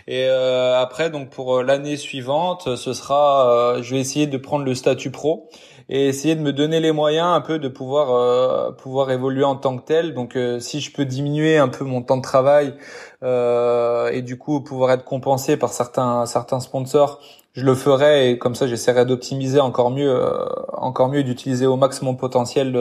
Et 0.08 0.26
euh, 0.26 0.80
après, 0.80 1.08
donc 1.08 1.30
pour 1.30 1.62
l'année 1.62 1.96
suivante, 1.96 2.74
ce 2.76 2.92
sera, 2.92 3.76
je 3.80 3.94
vais 3.94 4.00
essayer 4.00 4.26
de 4.26 4.38
prendre 4.38 4.64
le 4.64 4.74
statut 4.74 5.10
pro 5.10 5.48
et 5.88 6.08
essayer 6.08 6.34
de 6.34 6.40
me 6.40 6.52
donner 6.52 6.80
les 6.80 6.92
moyens 6.92 7.28
un 7.28 7.40
peu 7.40 7.58
de 7.58 7.68
pouvoir 7.68 8.12
euh, 8.12 8.72
pouvoir 8.72 9.10
évoluer 9.10 9.44
en 9.44 9.56
tant 9.56 9.76
que 9.78 9.84
tel. 9.84 10.12
Donc 10.14 10.36
euh, 10.36 10.60
si 10.60 10.80
je 10.80 10.92
peux 10.92 11.04
diminuer 11.04 11.56
un 11.56 11.68
peu 11.68 11.84
mon 11.84 12.02
temps 12.02 12.18
de 12.18 12.22
travail 12.22 12.74
euh, 13.22 14.10
et 14.10 14.22
du 14.22 14.38
coup 14.38 14.60
pouvoir 14.60 14.90
être 14.92 15.04
compensé 15.04 15.56
par 15.56 15.72
certains 15.72 16.26
certains 16.26 16.60
sponsors, 16.60 17.20
je 17.52 17.64
le 17.64 17.74
ferai 17.74 18.30
et 18.30 18.38
comme 18.38 18.54
ça 18.54 18.66
j'essaierai 18.66 19.04
d'optimiser 19.04 19.60
encore 19.60 19.90
mieux 19.90 20.10
euh, 20.10 20.44
encore 20.72 21.08
mieux 21.08 21.24
d'utiliser 21.24 21.66
au 21.66 21.76
max 21.76 22.02
mon 22.02 22.14
potentiel 22.14 22.78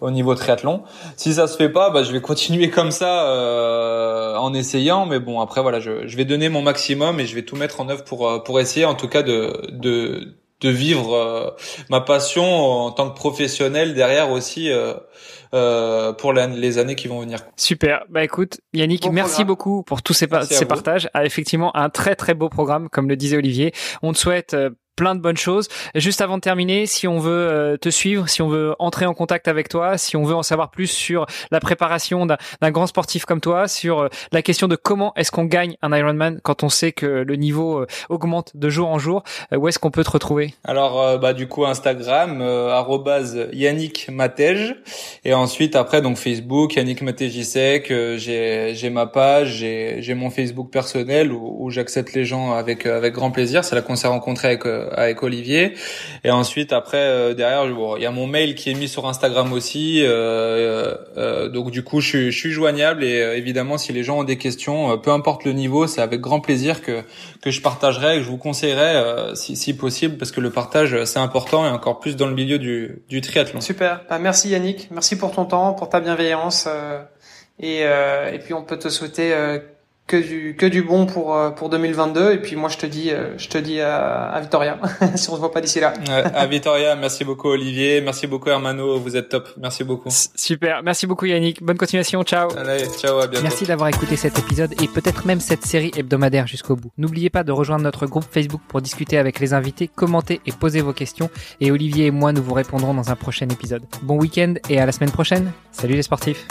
au 0.00 0.10
niveau 0.10 0.34
triathlon. 0.34 0.82
Si 1.16 1.34
ça 1.34 1.46
se 1.46 1.56
fait 1.56 1.70
pas, 1.70 1.90
bah, 1.90 2.02
je 2.02 2.12
vais 2.12 2.20
continuer 2.20 2.70
comme 2.70 2.90
ça 2.90 4.36
en 4.38 4.54
essayant 4.54 5.06
mais 5.06 5.20
bon 5.20 5.40
après 5.40 5.62
voilà, 5.62 5.80
je, 5.80 6.06
je 6.06 6.16
vais 6.16 6.24
donner 6.24 6.48
mon 6.48 6.62
maximum 6.62 7.20
et 7.20 7.26
je 7.26 7.34
vais 7.34 7.42
tout 7.42 7.56
mettre 7.56 7.80
en 7.80 7.88
œuvre 7.88 8.04
pour 8.04 8.42
pour 8.44 8.60
essayer 8.60 8.86
en 8.86 8.94
tout 8.94 9.08
cas 9.08 9.22
de 9.22 9.70
de 9.70 10.34
de 10.60 10.68
vivre 10.68 11.14
euh, 11.14 11.50
ma 11.90 12.00
passion 12.00 12.44
en 12.44 12.90
tant 12.92 13.10
que 13.10 13.16
professionnel 13.16 13.94
derrière 13.94 14.30
aussi 14.30 14.70
euh, 14.70 14.94
euh, 15.52 16.12
pour 16.12 16.32
les 16.32 16.78
années 16.78 16.94
qui 16.94 17.08
vont 17.08 17.20
venir. 17.20 17.40
Super. 17.56 18.04
Bah 18.08 18.24
écoute, 18.24 18.60
Yannick, 18.72 19.08
merci 19.10 19.44
beaucoup 19.44 19.82
pour 19.82 20.02
tous 20.02 20.14
ces, 20.14 20.28
ces 20.48 20.64
partages. 20.64 21.08
Ah, 21.14 21.24
effectivement, 21.24 21.74
un 21.76 21.90
très 21.90 22.16
très 22.16 22.34
beau 22.34 22.48
programme, 22.48 22.88
comme 22.88 23.08
le 23.08 23.16
disait 23.16 23.36
Olivier. 23.36 23.72
On 24.02 24.12
te 24.12 24.18
souhaite 24.18 24.56
plein 24.96 25.14
de 25.14 25.20
bonnes 25.20 25.36
choses. 25.36 25.68
Juste 25.94 26.20
avant 26.20 26.36
de 26.36 26.40
terminer, 26.40 26.86
si 26.86 27.08
on 27.08 27.18
veut 27.18 27.32
euh, 27.32 27.76
te 27.76 27.88
suivre, 27.88 28.28
si 28.28 28.42
on 28.42 28.48
veut 28.48 28.74
entrer 28.78 29.06
en 29.06 29.14
contact 29.14 29.48
avec 29.48 29.68
toi, 29.68 29.98
si 29.98 30.16
on 30.16 30.24
veut 30.24 30.34
en 30.34 30.42
savoir 30.42 30.70
plus 30.70 30.86
sur 30.86 31.26
la 31.50 31.60
préparation 31.60 32.26
d'un 32.26 32.70
grand 32.70 32.86
sportif 32.86 33.24
comme 33.24 33.40
toi, 33.40 33.68
sur 33.68 34.00
euh, 34.00 34.08
la 34.32 34.42
question 34.42 34.68
de 34.68 34.76
comment 34.76 35.12
est-ce 35.16 35.30
qu'on 35.30 35.44
gagne 35.44 35.76
un 35.82 35.96
Ironman 35.96 36.40
quand 36.42 36.62
on 36.62 36.68
sait 36.68 36.92
que 36.92 37.06
le 37.06 37.36
niveau 37.36 37.80
euh, 37.80 37.86
augmente 38.08 38.52
de 38.54 38.68
jour 38.68 38.88
en 38.88 38.98
jour, 38.98 39.22
où 39.54 39.68
est-ce 39.68 39.78
qu'on 39.78 39.90
peut 39.90 40.04
te 40.04 40.10
retrouver? 40.10 40.54
Alors 40.64 41.18
bah 41.18 41.32
du 41.32 41.48
coup 41.48 41.64
Instagram 41.64 42.42
Yannick 43.52 44.08
Matej. 44.10 44.76
Et 45.24 45.34
ensuite 45.34 45.76
après 45.76 46.02
donc 46.02 46.16
Facebook 46.16 46.74
Yannick 46.74 47.02
Matejisek, 47.02 47.88
j'ai 47.88 48.72
j'ai 48.74 48.90
ma 48.90 49.06
page, 49.06 49.54
j'ai 49.54 50.14
mon 50.14 50.30
Facebook 50.30 50.70
personnel 50.70 51.32
où, 51.32 51.56
où 51.58 51.70
j'accepte 51.70 52.12
les 52.14 52.24
gens 52.24 52.52
avec 52.52 52.86
avec 52.86 53.14
grand 53.14 53.30
plaisir, 53.30 53.64
c'est 53.64 53.74
là 53.74 53.82
qu'on 53.82 53.96
s'est 53.96 54.08
rencontré 54.08 54.48
avec 54.48 54.64
avec 54.92 55.22
Olivier. 55.22 55.74
Et 56.24 56.30
ensuite, 56.30 56.72
après, 56.72 56.98
euh, 56.98 57.34
derrière, 57.34 57.64
il 57.96 58.02
y 58.02 58.06
a 58.06 58.10
mon 58.10 58.26
mail 58.26 58.54
qui 58.54 58.70
est 58.70 58.74
mis 58.74 58.88
sur 58.88 59.06
Instagram 59.06 59.52
aussi. 59.52 60.02
Euh, 60.02 60.94
euh, 61.16 61.48
donc 61.48 61.70
du 61.70 61.82
coup, 61.82 62.00
je, 62.00 62.30
je, 62.30 62.38
suis 62.38 62.50
joignable 62.50 63.04
et 63.04 63.18
évidemment, 63.36 63.78
si 63.78 63.92
les 63.92 64.02
gens 64.02 64.20
ont 64.20 64.24
des 64.24 64.38
questions, 64.38 64.98
peu 64.98 65.10
importe 65.10 65.44
le 65.44 65.52
niveau, 65.52 65.86
c'est 65.86 66.00
avec 66.00 66.20
grand 66.20 66.40
plaisir 66.40 66.82
que 66.82 67.02
que 67.42 67.50
je 67.50 67.60
partagerai, 67.60 68.18
que 68.18 68.22
je 68.22 68.28
vous 68.28 68.38
conseillerais 68.38 69.34
si, 69.34 69.56
si 69.56 69.76
possible, 69.76 70.16
parce 70.16 70.32
que 70.32 70.40
le 70.40 70.50
partage 70.50 71.04
c'est 71.04 71.18
important 71.18 71.66
et 71.66 71.68
encore 71.68 72.00
plus 72.00 72.16
dans 72.16 72.26
le 72.26 72.34
milieu 72.34 72.58
du, 72.58 73.02
du 73.08 73.20
triathlon. 73.20 73.60
Super. 73.60 74.02
Bah, 74.08 74.18
merci 74.18 74.48
Yannick, 74.48 74.88
merci 74.90 75.16
pour 75.16 75.32
ton 75.32 75.44
temps, 75.44 75.74
pour 75.74 75.88
ta 75.88 76.00
bienveillance. 76.00 76.68
et, 77.58 77.80
et 77.80 78.38
puis 78.42 78.54
on 78.54 78.62
peut 78.62 78.78
te 78.78 78.88
souhaiter 78.88 79.34
que 80.06 80.16
du 80.16 80.54
que 80.56 80.66
du 80.66 80.82
bon 80.82 81.06
pour 81.06 81.34
euh, 81.34 81.50
pour 81.50 81.70
2022 81.70 82.32
et 82.32 82.38
puis 82.38 82.56
moi 82.56 82.68
je 82.68 82.76
te 82.76 82.84
dis 82.84 83.10
euh, 83.10 83.38
je 83.38 83.48
te 83.48 83.56
dis 83.56 83.80
à, 83.80 84.28
à 84.28 84.40
Victoria 84.40 84.78
si 85.14 85.30
on 85.30 85.34
se 85.34 85.40
voit 85.40 85.50
pas 85.50 85.62
d'ici 85.62 85.80
là. 85.80 85.94
à 86.34 86.46
Victoria, 86.46 86.94
merci 86.94 87.24
beaucoup 87.24 87.48
Olivier, 87.48 88.02
merci 88.02 88.26
beaucoup 88.26 88.50
Hermano, 88.50 88.98
vous 88.98 89.16
êtes 89.16 89.30
top. 89.30 89.48
Merci 89.56 89.82
beaucoup. 89.82 90.10
Super, 90.10 90.82
merci 90.82 91.06
beaucoup 91.06 91.24
Yannick. 91.24 91.62
Bonne 91.62 91.78
continuation, 91.78 92.22
ciao. 92.22 92.48
Allez, 92.56 92.84
ciao, 92.98 93.18
à 93.18 93.26
bientôt. 93.26 93.42
Merci 93.42 93.64
d'avoir 93.64 93.88
écouté 93.88 94.16
cet 94.16 94.38
épisode 94.38 94.74
et 94.82 94.88
peut-être 94.88 95.26
même 95.26 95.40
cette 95.40 95.64
série 95.64 95.90
hebdomadaire 95.96 96.46
jusqu'au 96.46 96.76
bout. 96.76 96.90
N'oubliez 96.98 97.30
pas 97.30 97.42
de 97.42 97.52
rejoindre 97.52 97.84
notre 97.84 98.06
groupe 98.06 98.26
Facebook 98.30 98.60
pour 98.68 98.82
discuter 98.82 99.16
avec 99.16 99.40
les 99.40 99.54
invités, 99.54 99.88
commenter 99.88 100.40
et 100.44 100.52
poser 100.52 100.82
vos 100.82 100.92
questions 100.92 101.30
et 101.60 101.70
Olivier 101.70 102.06
et 102.06 102.10
moi 102.10 102.32
nous 102.32 102.42
vous 102.42 102.54
répondrons 102.54 102.92
dans 102.92 103.10
un 103.10 103.16
prochain 103.16 103.48
épisode. 103.48 103.82
Bon 104.02 104.18
week-end 104.18 104.54
et 104.68 104.78
à 104.80 104.86
la 104.86 104.92
semaine 104.92 105.10
prochaine. 105.12 105.52
Salut 105.72 105.94
les 105.94 106.02
sportifs. 106.02 106.46